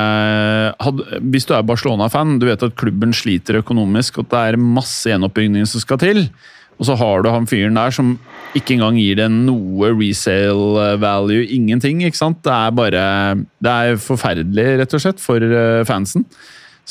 [0.80, 1.03] had,
[1.34, 5.09] Hvis du er Barcelona-fan, du vet at klubben sliter økonomisk, og at det er masse
[5.09, 6.28] gjenoppbygging som skal til.
[6.82, 8.15] Og så har du han fyren der som
[8.57, 11.43] ikke engang gir det noe resale value.
[11.45, 12.41] Ingenting, ikke sant?
[12.45, 13.03] Det er bare
[13.61, 16.26] Det er forferdelig, rett og slett, for eh, fansen.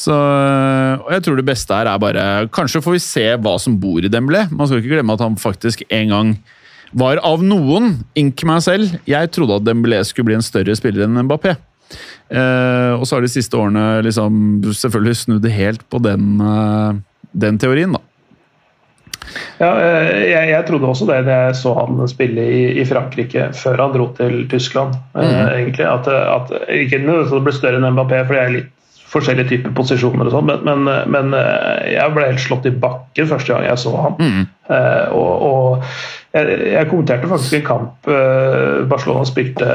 [0.01, 3.75] Så, og jeg tror det beste her er bare Kanskje får vi se hva som
[3.83, 4.47] bor i Dembélé.
[4.55, 6.33] Man skal ikke glemme at han faktisk en gang
[6.91, 11.07] var av noen, ink meg selv Jeg trodde at Dembélé skulle bli en større spiller
[11.07, 11.57] enn Mbappé.
[12.31, 17.01] Eh, og så har de siste årene liksom selvfølgelig snudd helt på den, eh,
[17.47, 18.05] den teorien, da.
[19.61, 23.51] Ja, eh, jeg, jeg, trodde også det da jeg så han spille i, i, Frankrike
[23.57, 24.97] før han dro til Tyskland.
[25.15, 25.25] Mm.
[25.25, 28.77] Eh, egentlig, at, at Ikke at det ble større enn Mbappé, for det er litt
[29.11, 31.33] forskjellige typer posisjoner, og sånn, men, men, men,
[31.91, 34.19] jeg ble helt slått i bakken første gang jeg så han.
[34.23, 34.45] Mm.
[34.71, 35.89] Eh, og, og
[36.31, 39.67] jeg, jeg, kommenterte faktisk en kamp eh, Barcelona spilte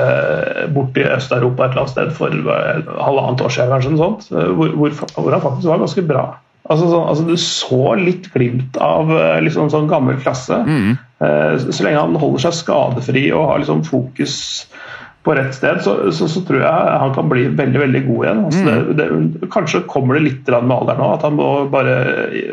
[0.75, 2.37] borti Øst-Europa et eller annet sted for
[3.03, 6.25] halvannet år siden, kanskje, noe sånt, hvor, hvor, hvor han faktisk var ganske bra.
[6.65, 9.11] Altså, så, altså, Du så litt glimt av
[9.45, 10.57] liksom, sånn gammel klasse.
[10.65, 10.95] Mm.
[11.69, 14.65] Så lenge han holder seg skadefri og har liksom fokus
[15.25, 18.43] på rett sted, så, så, så, tror jeg han kan bli veldig veldig god igjen.
[18.45, 18.91] Altså mm.
[18.99, 19.07] det,
[19.41, 21.95] det, kanskje kommer det litt med alderen nå, at han må bare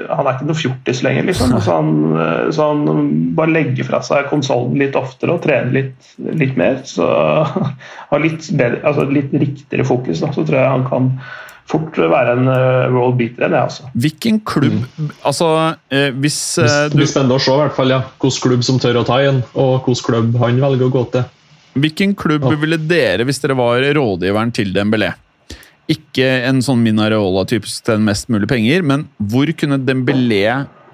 [0.08, 1.52] Han er ikke noe fjortis lenger, liksom.
[1.58, 1.92] Altså han,
[2.56, 6.12] så han bare legger fra seg konsollen litt oftere og trener litt,
[6.42, 6.80] litt mer.
[6.88, 7.06] Så
[8.12, 11.12] har litt, bedre, altså litt riktigere fokus, da, så tror jeg han kan
[11.70, 13.90] fort være en uh, world beater enn jeg, altså.
[14.04, 15.12] Hvilken klubb mm.
[15.28, 15.48] Altså,
[15.92, 18.02] eh, hvis eh, du Det blir spennende å se, i hvert fall, ja.
[18.18, 21.30] Hvilken klubb som tør å ta igjen, og hvilken klubb han velger å gå til.
[21.72, 25.12] Hvilken klubb ville dere hvis dere var rådgiveren til Dembélé?
[25.90, 30.44] Ikke en sånn Minareola-type til mest mulig penger, men hvor kunne Dembélé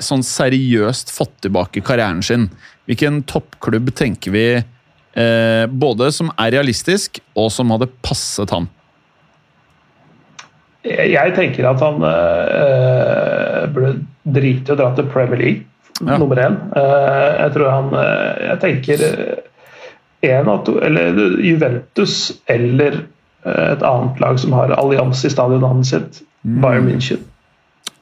[0.03, 2.49] sånn seriøst fått tilbake karrieren sin?
[2.89, 8.71] Hvilken toppklubb tenker vi eh, både som er realistisk, og som hadde passet han?
[10.89, 13.97] Jeg tenker at han øh, burde
[14.31, 15.67] drite i å dra til Premier League,
[15.99, 16.17] ja.
[16.17, 16.57] nummer én.
[16.71, 19.05] Uh, jeg tror han uh, Jeg tenker
[20.21, 23.01] en av to, eller Juventus eller
[23.45, 26.61] eh, et annet lag som har allianse i stadionnavnet sitt, mm.
[26.63, 27.25] Bayern München.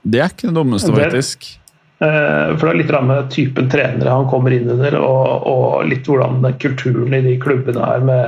[0.03, 1.47] Det er ikke det dummeste, faktisk.
[1.47, 1.63] Det,
[1.99, 6.45] for det er litt med typen trenere han kommer inn under, og, og litt hvordan
[6.61, 8.25] kulturen i de klubbene er med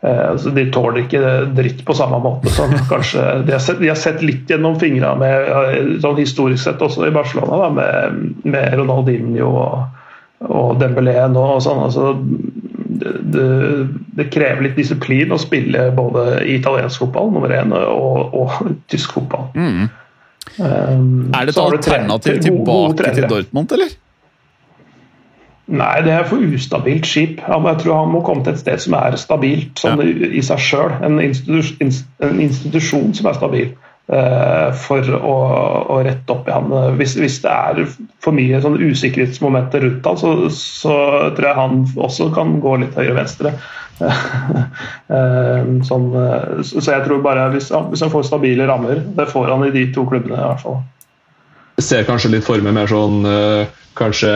[0.00, 3.92] eh, altså De tåler ikke dritt på samme måte som kanskje De har sett, de
[3.92, 8.78] har sett litt gjennom fingra med sånn historisk sett også i Barcelona, da, med, med
[8.80, 10.02] Ronaldinho og,
[10.44, 11.82] og Dembélé nå og sånn.
[11.86, 12.12] altså
[12.96, 13.44] det,
[14.16, 19.16] det, krever litt disiplin å spille både i italiensk fotball nummer én og, og tysk
[19.18, 19.48] fotball.
[19.56, 19.86] Mm.
[20.56, 23.96] Um, er det et alternativ tilbake til Dortmund, eller?
[25.66, 27.40] Nei, det er for ustabilt skip.
[27.42, 30.28] Jeg tror han må komme til et sted som er stabilt sånn ja.
[30.38, 30.94] i seg sjøl.
[31.02, 33.72] En, en, institusjon som er stabil.
[34.06, 35.36] Eh, for å,
[35.90, 36.70] å, rette opp i han.
[36.98, 37.80] Hvis, hvis, det er
[38.22, 40.98] for mye sånn usikkerhetsmomenter rundt han, så, så,
[41.34, 43.56] tror jeg han også kan gå litt høyre-venstre.
[45.06, 46.06] Eh, sånn,
[46.66, 49.84] så jeg tror bare hvis, hvis, han får stabile rammer, det får han i de
[49.94, 50.80] to klubbene i hvert fall.
[51.78, 54.32] Jeg ser kanskje litt for meg mer sånn eh, kanskje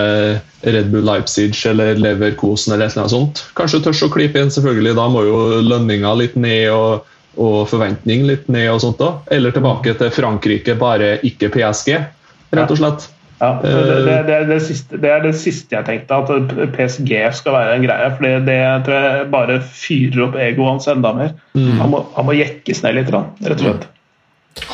[0.63, 3.43] Red Bull Leipzig eller Leverkosen eller noe sånt.
[3.59, 4.95] Kanskje tørs å klype inn, selvfølgelig.
[4.97, 6.71] Da må jo lønninga litt ned.
[6.71, 9.15] og og forventning litt ned og sånt da.
[9.31, 11.97] Eller tilbake til Frankrike, bare ikke PSG,
[12.57, 13.09] rett og slett.
[13.41, 17.15] Ja, det, det, det, er det, siste, det er det siste jeg tenkte, at PSG
[17.39, 18.11] skal være en greie.
[18.19, 21.33] For det, tror jeg bare fyrer opp egoet hans enda mer.
[21.55, 21.79] Mm.
[21.79, 23.89] Han, må, han, må, jekkes ned litt, rett og slett.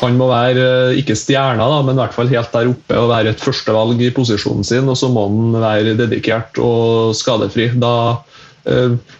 [0.01, 3.11] Han må være eh, ikke stjerna, da, men i hvert fall helt der oppe og
[3.13, 4.89] være et førstevalg i posisjonen sin.
[4.91, 7.69] Og så må han være dedikert og skadefri.
[7.79, 8.36] Da, Eh,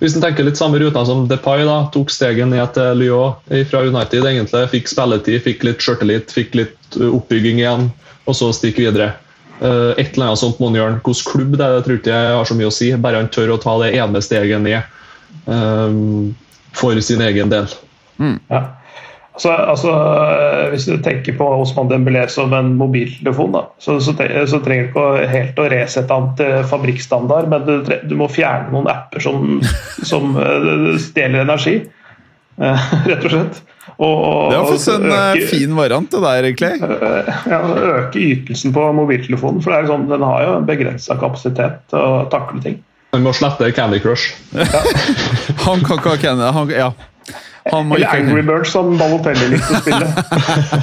[0.02, 3.38] hvis en tenker litt samme ruta som Depay, da, tok steget ned til Lyon
[3.70, 4.26] fra United.
[4.26, 7.88] egentlig, Fikk spilletid, fikk litt sjøltillit, fikk litt eh, oppbygging igjen,
[8.28, 9.14] og så stikke videre.
[9.62, 11.00] Eh, et eller annet sånt må han gjøre.
[11.00, 12.92] Hvilken klubb det er, det tror ikke jeg har så mye å si.
[13.08, 14.82] Bare han tør å ta det ene steget ned
[15.46, 16.36] um,
[16.78, 17.72] for sin egen del.
[18.20, 18.38] Mm.
[18.52, 18.62] Ja.
[19.38, 19.92] Altså, altså,
[20.72, 24.96] hvis du tenker på Osman Dembélé som en mobiltelefon, da, så, så, så, trenger du
[24.96, 29.60] ikke helt å resette han til fabrikkstandard, men du, du, må fjerne noen apper som,
[30.10, 31.76] som uh, stjeler energi.
[32.58, 33.60] Uh, rett og slett.
[33.98, 36.72] Og, og, det er faktisk en eh, øke, fin variant, det der, egentlig.
[37.54, 37.60] Ja,
[37.92, 42.64] Øke ytelsen på mobiltelefonen, for sånn, den har jo en begrensa kapasitet til å takle
[42.66, 42.82] ting.
[43.14, 44.34] Den må slette Candy Crush.
[44.58, 44.82] Ja.
[45.68, 46.90] han kan ikke ha Candy han, ja.
[47.72, 50.08] Eller Angry Birds, som Balotelli likte å spille.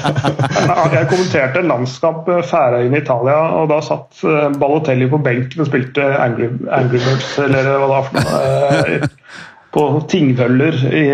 [0.96, 5.64] jeg kommenterte en landskamp eh, Færøyene i Italia, og da satt eh, Balotelli på benken
[5.64, 8.40] og spilte Angry, Angry Birds, eller hva det var for noe,
[8.80, 9.38] eh,
[9.74, 11.06] på Tingvøller i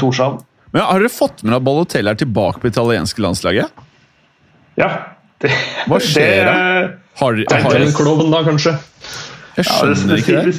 [0.00, 0.38] Torshavn.
[0.74, 3.84] Men Har dere fått med at Balotelli er tilbake på italienske landslaget?
[4.80, 4.90] Ja.
[5.42, 5.50] Det,
[5.90, 6.54] hva skjer da?
[7.20, 8.72] Har, har, har, en klovn, da, kanskje?
[9.58, 10.54] Jeg skjønner ja, det, ikke det.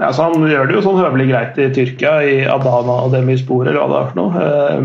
[0.00, 3.66] Ja, så Han gjør det jo sånn høvelig greit i Tyrkia, i Adana og Demispor
[3.66, 4.46] eller hva det er for noe.
[4.46, 4.80] Eh,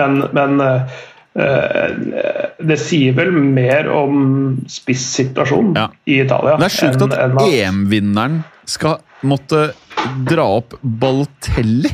[0.00, 0.98] men, men eh,
[1.44, 5.88] eh, Det sier vel mer om spissituasjonen Ja.
[6.06, 6.58] i Italia.
[6.60, 9.70] Det er sjukt at EM-vinneren skal måtte
[10.26, 11.90] dra opp Balotelli.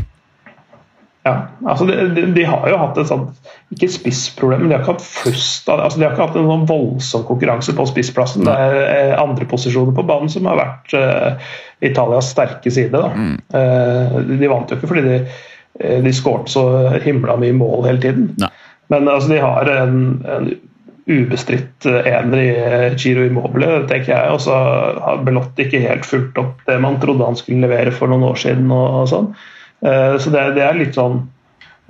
[1.27, 1.33] Ja,
[1.67, 4.95] altså de, de, de har jo hatt et sånt Ikke spissproblem, men de har ikke
[4.95, 5.67] hatt flust.
[5.73, 8.45] Altså de har ikke hatt en sånn voldsom konkurranse på spissplassen.
[8.47, 11.49] Det er eh, andre posisjoner på banen som har vært uh,
[11.83, 12.95] Italias sterke side.
[12.95, 13.11] Da.
[13.11, 13.41] Mm.
[13.51, 15.19] Uh, de vant jo ikke fordi de,
[16.07, 16.63] de skåret så
[17.03, 18.31] himla mye mål hele tiden.
[18.45, 18.53] Nei.
[18.95, 19.99] Men altså, de har en,
[20.31, 20.49] en
[21.11, 24.31] ubestridt ener i Giro Immobile, tenker jeg.
[24.31, 24.63] Og så
[25.03, 28.39] har Belotti ikke helt fulgt opp det man trodde han skulle levere for noen år
[28.47, 28.71] siden.
[28.71, 29.31] og, og sånn.
[29.85, 31.19] Eh, Så det, det er litt sånn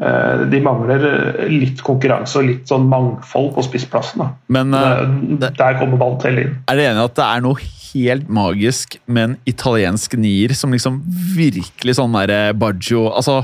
[0.02, 1.04] eh, De mangler
[1.52, 4.26] litt konkurranse og litt sånn mangfold på spissplassen.
[4.52, 4.82] Men det,
[5.40, 6.56] Der, der kommer Balotelli inn.
[6.68, 10.74] er du enig i at det er noe helt magisk med en italiensk nier som
[10.74, 10.98] liksom
[11.36, 13.38] virkelig sånn derre Baggio altså,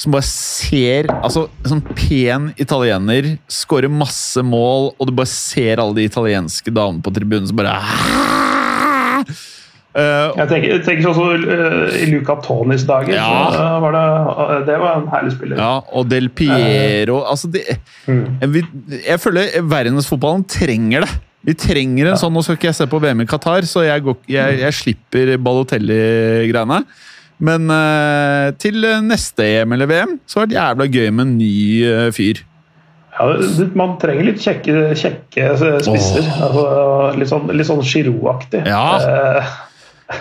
[0.00, 6.00] Som bare ser altså, Sånn pen italiener, skårer masse mål, og du bare ser alle
[6.00, 7.76] de italienske damene på tribunen som bare
[9.94, 13.28] Eh, Jeg tenker, jeg tenker også uh, I Luca Tonis dager Ja.
[13.54, 15.60] så eh, var det, det var en herlig spiller.
[15.60, 17.62] Ja, og Del Piero altså det,
[18.08, 18.64] vi,
[19.04, 21.12] Jeg føler verdensfotballen trenger det.
[21.46, 24.02] Vi trenger en sånn Nå skal ikke jeg se på VM i Qatar, så jeg,
[24.06, 26.80] går, jeg, jeg slipper Balotelli-greiene.
[27.44, 27.68] Men
[28.62, 31.52] til neste EM eller VM så har det vært jævla gøy med en ny
[32.16, 32.40] fyr.
[33.14, 33.28] Ja,
[33.78, 35.52] man trenger litt kjekke, kjekke
[35.84, 36.24] spisser.
[36.48, 36.64] Altså,
[37.20, 38.64] litt sånn, litt sånn Giroud-aktig.
[38.66, 39.44] Ja.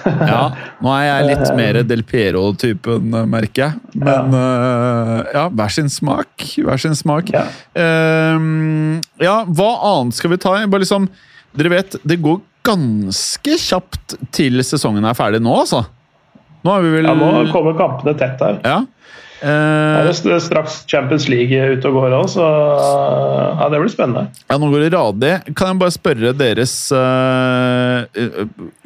[0.03, 0.43] Ja,
[0.83, 3.99] Nå er jeg litt mer Del Piero-typen, eh, merker jeg.
[3.99, 6.45] Men eh, ja, hver sin smak.
[6.55, 7.33] Hver sin smak.
[7.33, 7.43] Ja.
[7.75, 10.55] Uh, ja, hva annet skal vi ta?
[10.71, 11.09] Bare liksom,
[11.57, 15.83] dere vet, det går ganske kjapt til sesongen er ferdig nå, altså.
[16.63, 18.61] Nå er vi vel ja, nå kommer kampene tett her.
[18.63, 18.79] Ja.
[19.43, 22.43] Det Eh, er straks Champions League ute og går òg, så
[23.59, 24.29] ja, det blir spennende.
[24.47, 25.31] ja, nå går det radig.
[25.57, 28.07] Kan jeg bare spørre deres uh,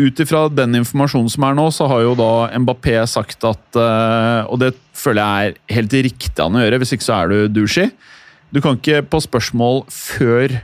[0.02, 4.50] Ut ifra den informasjonen som er nå, så har jo da Mbappé sagt at uh,
[4.50, 7.60] Og det føler jeg er helt riktig han å gjøre, hvis ikke så er du
[7.60, 7.92] douchey.
[8.50, 10.56] Du kan ikke på spørsmål før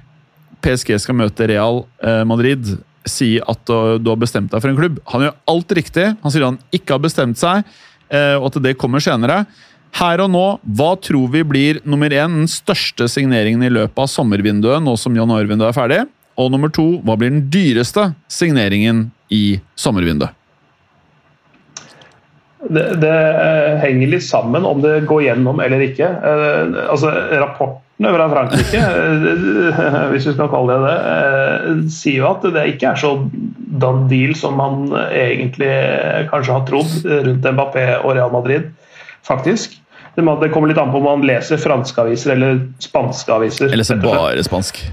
[0.64, 1.84] PSG skal møte Real
[2.26, 5.02] Madrid, si at du, har bestemt deg for en klubb.
[5.12, 6.06] Han gjør alt riktig.
[6.24, 7.68] Han sier han ikke har bestemt seg,
[8.40, 9.42] og at det kommer senere.
[9.94, 14.10] Her og nå, hva tror vi blir nummer én, den største signeringen i løpet av
[14.10, 16.00] sommervinduet, nå som januarvinduet er ferdig?
[16.42, 20.34] Og nummer to, hva blir den dyreste signeringen i sommervinduet?
[22.64, 26.08] Det, det eh, henger litt sammen om det går gjennom eller ikke.
[26.08, 32.48] Eh, altså Rapportene fra Frankrike, eh, hvis vi skal kalle det det, sier jo at
[32.56, 33.14] det ikke er så
[33.84, 35.70] done deal som man egentlig
[36.32, 38.72] kanskje har trodd rundt Mbappé og Real Madrid,
[39.28, 39.83] faktisk.
[40.16, 43.72] Det, kommer litt an på om man leser franske aviser eller spanske aviser.
[43.74, 44.84] Eller så bare spansk.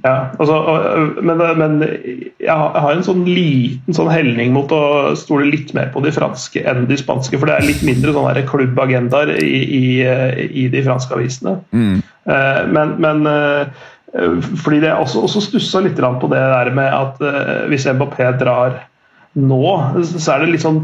[0.00, 0.56] Ja, altså,
[1.20, 1.74] men, men
[2.40, 6.62] jeg har en sånn liten sånn helning mot å stole litt mer på de franske
[6.68, 7.36] enn de spanske.
[7.36, 9.82] For det er litt mindre sånne klubbagendaer i, i,
[10.64, 11.58] i de franske avisene.
[11.76, 12.00] Mm.
[12.24, 13.26] Eh, Men, men
[14.60, 17.20] fordi det også, også stussa litt på det der med at
[17.72, 18.82] hvis Mbappé drar
[19.32, 19.62] nå,
[20.04, 20.82] så er det litt sånn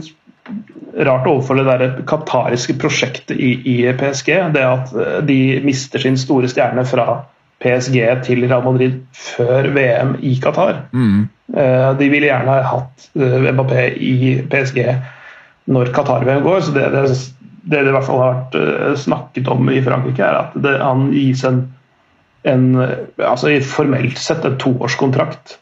[1.06, 4.30] rart overfor det der qatariske prosjektet i, i PSG.
[4.54, 7.22] Det at eh, de mister sin store stjerne fra
[7.62, 10.84] PSG til Real Madrid før VM i Qatar.
[10.92, 11.28] Mm.
[11.54, 14.14] Eh, De ville gjerne ha hatt eh, Mbappé i
[14.50, 14.84] PSG
[15.68, 16.60] når Qatar-VM går.
[16.64, 17.06] så det, det,
[17.68, 21.10] det det i hvert fall har vært snakket om i Frankrike, er at det, han
[21.12, 21.66] gis en,
[22.48, 25.58] en altså formelt sett en toårskontrakt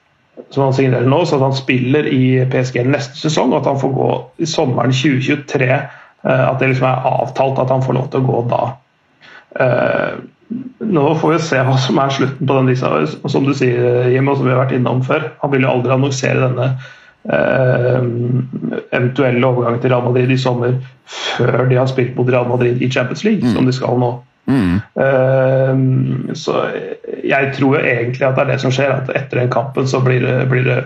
[0.51, 3.81] som han signerer nå, så at han spiller i PSG neste sesong, og at han
[3.81, 4.09] får gå
[4.45, 5.69] i sommeren 2023.
[5.73, 8.63] eh, At det liksom er avtalt at han får lov til å gå da.
[9.61, 10.17] Eh,
[10.87, 12.93] Nå får vi se hva som er slutten på den lista.
[12.95, 15.73] Og Som du sier, Jim, og som vi har vært innom før, han vil jo
[15.73, 16.69] aldri annonsere denne
[17.27, 18.07] eh,
[18.95, 20.77] eventuelle overgangen til Real Madrid i sommer
[21.11, 24.13] før de har spilt mot Real Madrid i Champions League, som de skal nå.
[24.47, 26.35] Mm.
[26.39, 26.53] Så
[27.27, 30.01] jeg tror jo egentlig at det er det som skjer, at etter den kampen så
[30.05, 30.79] blir det, blir det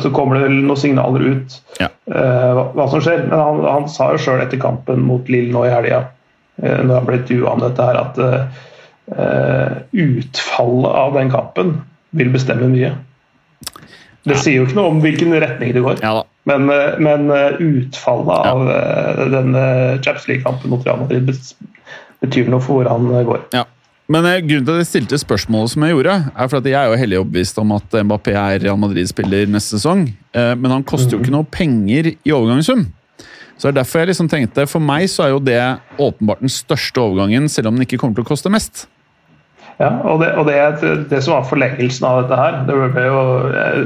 [0.00, 1.88] så kommer det noen signaler ut Ja.
[2.08, 3.26] eh, hva, hva som skjer.
[3.28, 6.06] Men han, han sa jo sjøl etter kampen mot Lill nå i helga,
[6.62, 8.16] eh, når han ble intervjua om dette, her, at
[9.18, 11.76] uh, utfallet av den kampen
[12.16, 12.94] vil bestemme mye.
[14.28, 16.66] Det sier jo ikke noe om hvilken retning det går, Ja men,
[17.04, 19.64] men utfallet av eh, denne
[20.04, 21.28] Chaps League-kampen mot Real Madrid
[22.24, 23.42] betyr noe for hvor han eh, går.
[23.54, 23.64] Ja.
[24.08, 26.78] Men eh, grunnen til at jeg stilte spørsmålet som jeg gjorde, er for at jeg
[26.80, 30.06] er jo hellig overbevist om at Mbappé er Real Madrid-spiller neste sesong.
[30.32, 32.86] Eh, Men han koster jo ikke noe penger i overgangssum.
[33.58, 35.58] Så det er derfor jeg liksom tenkte, For meg så er jo det
[35.98, 38.86] åpenbart den største overgangen, selv om den ikke kommer til å koste mest.
[39.78, 40.56] Ja, og det, og det,
[41.10, 43.20] det som var forlengelsen av dette her Det ble jo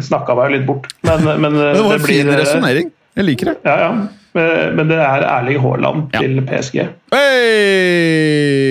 [0.01, 2.89] snakka meg litt bort, men, men Det var en fin resonnering.
[3.13, 3.57] Jeg liker det.
[3.69, 3.91] Ja, ja.
[4.35, 6.21] Men men det er Erling Haaland Ja.
[6.23, 6.89] til PSG.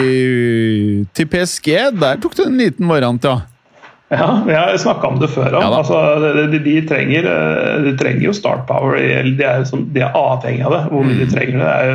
[0.02, 1.06] Hei!
[1.18, 1.70] Til PSG,
[2.02, 3.40] der tok du en liten variant, ja.
[4.12, 5.62] Ja, vi har snakka om det før òg.
[5.64, 6.00] Ja altså,
[6.52, 8.98] de, de, trenger, eh, de trenger jo start power.
[9.00, 10.82] De er, sånn- de er avhengig av det.
[10.92, 11.32] Hvor mye de Mm.
[11.32, 11.94] trenger det, er jo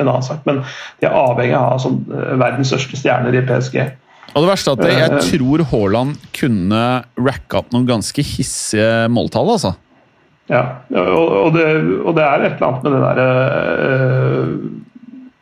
[0.00, 0.40] en annen sak.
[0.46, 0.64] Men
[1.00, 3.78] de er avhengig av sånn, eh, verdens største stjerner i PSG.
[4.34, 5.38] Og det verste er at jeg Eh.
[5.38, 9.76] tror Haaland kunne racka opp noen ganske hissige måltall, altså.
[10.50, 10.62] Ja,
[10.98, 11.66] og, det,
[12.02, 14.80] og det er et eller annet med det derre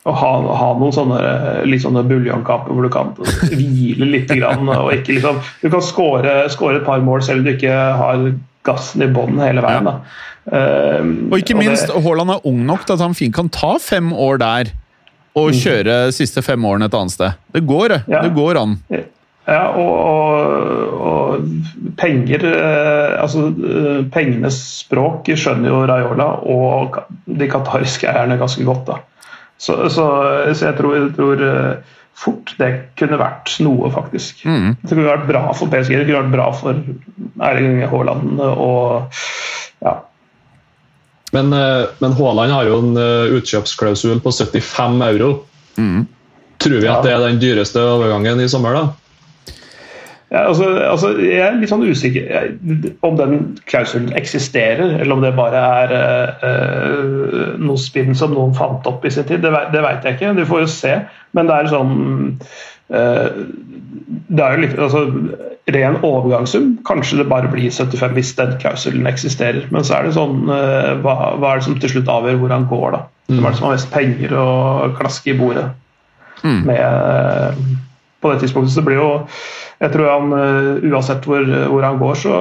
[0.08, 0.30] å ha,
[0.60, 3.10] ha noen sånne eh, litt sånne buljongkamper hvor du kan
[3.50, 4.30] hvile litt.
[4.38, 7.72] Grann, og ikke liksom, du kan score, score et par mål selv om du ikke
[7.72, 8.22] har
[8.68, 9.88] gassen i bånn hele veien.
[9.88, 9.96] Da.
[10.48, 14.12] Eh, Og ikke minst, Haaland er ung nok til at han fint kan ta fem
[14.16, 14.72] år der
[15.38, 17.36] og kjøre de siste fem årene et annet sted.
[17.54, 17.98] Det går, det.
[18.10, 18.24] Ja.
[18.24, 18.78] Det går an.
[19.48, 27.48] Ja, og, og, og penger eh, Altså, eh, pengenes språk skjønner jo Raiola og de
[27.48, 28.90] qatariske eierne ganske godt.
[28.90, 28.98] da.
[29.58, 30.04] Så, så,
[30.52, 32.70] så jeg tror, jeg tror eh, fort det
[33.00, 34.44] kunne vært noe, faktisk.
[34.44, 34.76] Mm.
[34.82, 36.84] Det kunne vært bra for PSG, det kunne vært bra for
[37.48, 39.18] Erling Haaland og
[39.86, 39.96] ja.
[41.32, 42.96] Men, men Haaland har jo en
[43.38, 45.32] utkjøpsklausul på 75 euro.
[45.78, 46.06] Mm.
[46.58, 46.96] Tror vi Ja.
[46.98, 48.86] at det er den dyreste overgangen i sommer, da?
[50.28, 55.22] Ja, altså, altså, jeg er litt sånn usikker jeg- om den klausulen eksisterer, eller om
[55.24, 55.94] det bare er
[56.44, 59.40] eh, noe spinn som noen fant opp i sin tid.
[59.40, 60.92] Det, det veit jeg ikke, du får jo se.
[61.32, 61.94] Men det er sånn
[62.92, 63.40] eh,
[64.28, 65.06] Det er jo litt altså,
[65.68, 66.68] Ren overgangssum.
[66.88, 69.64] Kanskje det bare blir 75 hvis den klausulen eksisterer.
[69.72, 72.52] Men så er det sånn eh, hva, hva er det som til slutt avgjør hvor
[72.56, 73.02] han går, da?
[73.32, 74.48] Hvem er det som har mest penger å
[75.00, 75.70] klaske i bordet?
[76.44, 76.60] Mm.
[76.68, 77.78] med
[78.20, 78.74] på det tidspunktet.
[78.74, 79.08] Så blir jo
[79.78, 82.38] Jeg tror han eh, uansett hvor, hvor han går, så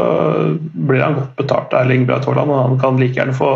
[0.74, 2.50] blir han godt betalt av Erling Braut Haaland.
[2.50, 3.52] Og han kan like gjerne få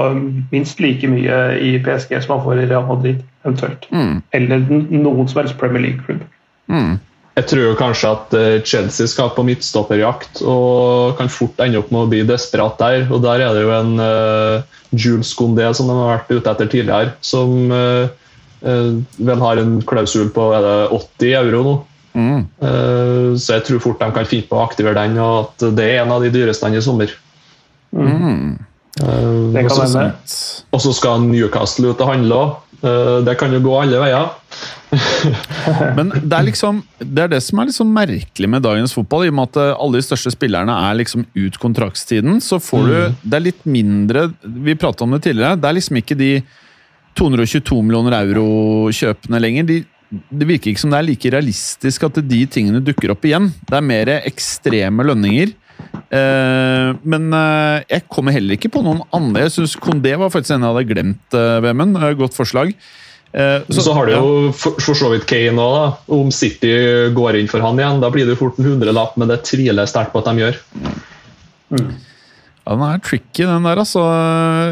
[0.52, 3.88] minst like mye i PSG som han får i Real Madrid, eventuelt.
[3.90, 4.20] Mm.
[4.38, 6.22] Eller noen som helst Premier League-klubb.
[6.70, 7.00] Mm.
[7.32, 11.92] Jeg tror jo kanskje at eh, Chelsea skal på midtstopperjakt og kan fort ende opp
[11.94, 13.06] med å bli desperat der.
[13.08, 16.72] Og der er det jo en uh, Jules Condé som de har vært ute etter
[16.74, 18.12] tidligere, som uh,
[18.68, 21.78] uh, vel har en klausul på er det 80 euro nå.
[22.14, 22.42] Mm.
[22.62, 25.86] Eh, så jeg tror fort de kan finne på å aktivere den, og at det
[25.88, 27.14] er en av de dyreste i sommer.
[27.96, 28.60] Mm.
[29.02, 30.14] Eh, Det kan og så- hende.
[30.74, 32.56] Og så skal Newcastle ut og handle òg.
[33.26, 34.30] Det kan jo gå alle veier.
[35.98, 39.26] Men det er liksom Det er det som er sånn merkelig med dagens fotball.
[39.26, 42.90] I og med at eh, alle de største spillerne er liksom ut kontraktstiden, så får
[42.90, 45.60] du Det er litt mindre Vi pratet om det tidligere.
[45.60, 46.32] Det er liksom ikke de
[47.20, 49.66] 222 millioner euro-kjøpene lenger.
[49.68, 49.78] De,
[50.12, 53.50] det virker ikke som det er like realistisk at de tingene dukker opp igjen.
[53.68, 55.54] Det er mer ekstreme lønninger.
[56.12, 59.48] Uh, men uh, jeg kommer heller ikke på noen andre.
[59.48, 61.98] Jeg syns Kondé var faktisk en jeg hadde glemt, uh, Vemund.
[62.20, 62.76] Godt forslag.
[63.32, 66.16] Eh, Så, har du jo for, for så vidt Kane òg, da.
[66.18, 66.72] Om City
[67.16, 69.94] går inn for han igjen, da blir det fort en hundrelapp, men det tviler jeg
[69.94, 70.58] sterkt på at de gjør.
[72.72, 74.02] Ja, Den er tricky, den der, altså.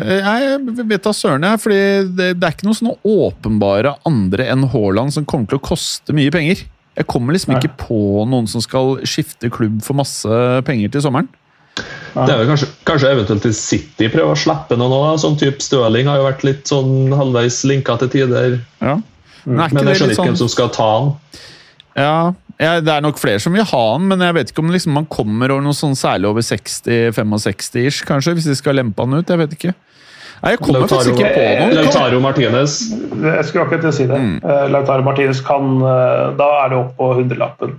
[0.08, 1.60] Jeg vet da søren, jeg.
[1.60, 1.80] fordi
[2.16, 6.16] det, det er ikke noe sånne åpenbare andre enn Haaland som kommer til å koste
[6.16, 6.64] mye penger.
[7.00, 11.30] Jeg kommer liksom ikke på noen som skal skifte klubb for masse penger til sommeren.
[11.80, 14.98] Det er vel kanskje, kanskje eventuelt til City prøver å slippe noe nå.
[15.06, 15.14] da.
[15.22, 18.58] Sånn type Støling har jo vært litt sånn halvveis linka til tider.
[18.82, 18.98] Ja.
[19.46, 21.12] Men er ikke Men det jeg skjønner litt ikke hvem sånn som skal ta han.
[22.00, 22.18] ja,
[22.60, 24.96] ja, Det er nok flere som vil ha han, men jeg vet ikke om liksom
[24.98, 29.30] man kommer over noe sånn særlig over 60-65-ish, kanskje, hvis de skal lempe han ut.
[29.30, 29.76] Jeg vet ikke.
[30.40, 31.74] Nei, Jeg kommer faktisk ikke på noen.
[31.76, 32.76] Lautaro Martinez.
[32.92, 34.20] Jeg skulle akkurat til å si det.
[34.24, 34.36] Mm.
[34.44, 37.74] Uh, Lautaro Martinez kan eh, Da er det opp på hundrelappen,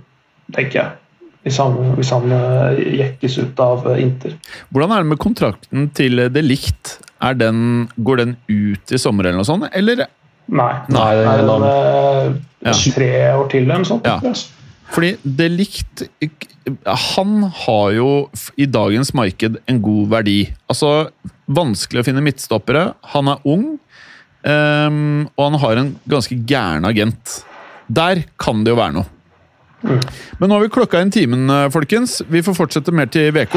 [0.53, 0.97] tenker jeg.
[1.41, 4.35] Hvis han, hvis han eh, jekkes ut av eh, Inter.
[4.69, 6.99] Hvordan er det med kontrakten til De Licht?
[7.21, 10.05] Er den, går den ut i sommer eller noe sånt, eller
[10.51, 10.71] Nei.
[10.91, 12.73] Nei, den er er en, Ja.
[12.75, 13.09] eh, tre
[13.39, 14.05] år til eller noe sånt.
[14.05, 14.19] Ja.
[14.91, 16.03] Fordi det likt
[16.85, 18.09] Han har jo
[18.59, 20.39] i dagens marked en god verdi.
[20.69, 21.09] Altså,
[21.51, 22.83] vanskelig å finne midtstoppere.
[23.15, 23.63] Han er ung,
[24.45, 24.99] um,
[25.35, 27.39] og han har en ganske gæren agent.
[27.91, 29.09] Der kan det jo være noe.
[30.37, 32.19] Men nå har vi klokka inn timen, eh, folkens.
[32.29, 33.55] Vi får fortsette mer til VK.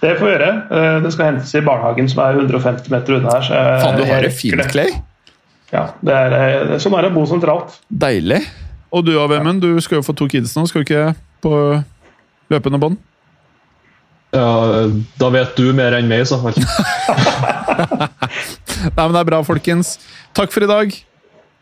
[0.00, 0.50] Det får vi gjøre.
[0.70, 3.42] Eh, Det skal hentes i barnehagen som er 150 meter unna her.
[3.42, 4.94] Så Faen, du har det fint, Clay.
[5.72, 7.80] Ja, det er, eh, sånn er det å bo sentralt.
[7.90, 8.44] Deilig.
[8.94, 11.14] Og du, Vemund, du skal jo få to kids nå, skal du ikke?
[11.42, 11.52] På
[12.50, 12.96] løpende bånd?
[14.34, 14.46] Ja,
[15.20, 16.54] da vet du mer enn meg, i så fall.
[18.96, 19.86] Nei, men det er bra, folkens.
[20.36, 20.86] Takk for i dag.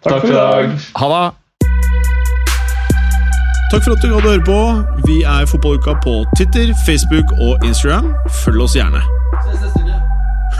[0.04, 0.64] Takk for i dag.
[1.00, 1.26] Ha det!
[3.72, 4.58] Takk for at du gadd å høre på.
[5.08, 8.06] Vi er Fotballuka på Twitter, Facebook og Instagram.
[8.44, 9.00] Følg oss gjerne.
[9.46, 9.94] Ses neste uke.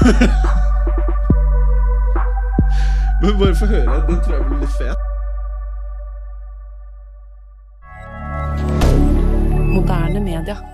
[3.22, 3.94] Men bare få høre.
[4.08, 4.98] Den tror jeg blir litt fet.
[9.84, 10.73] Moderne media.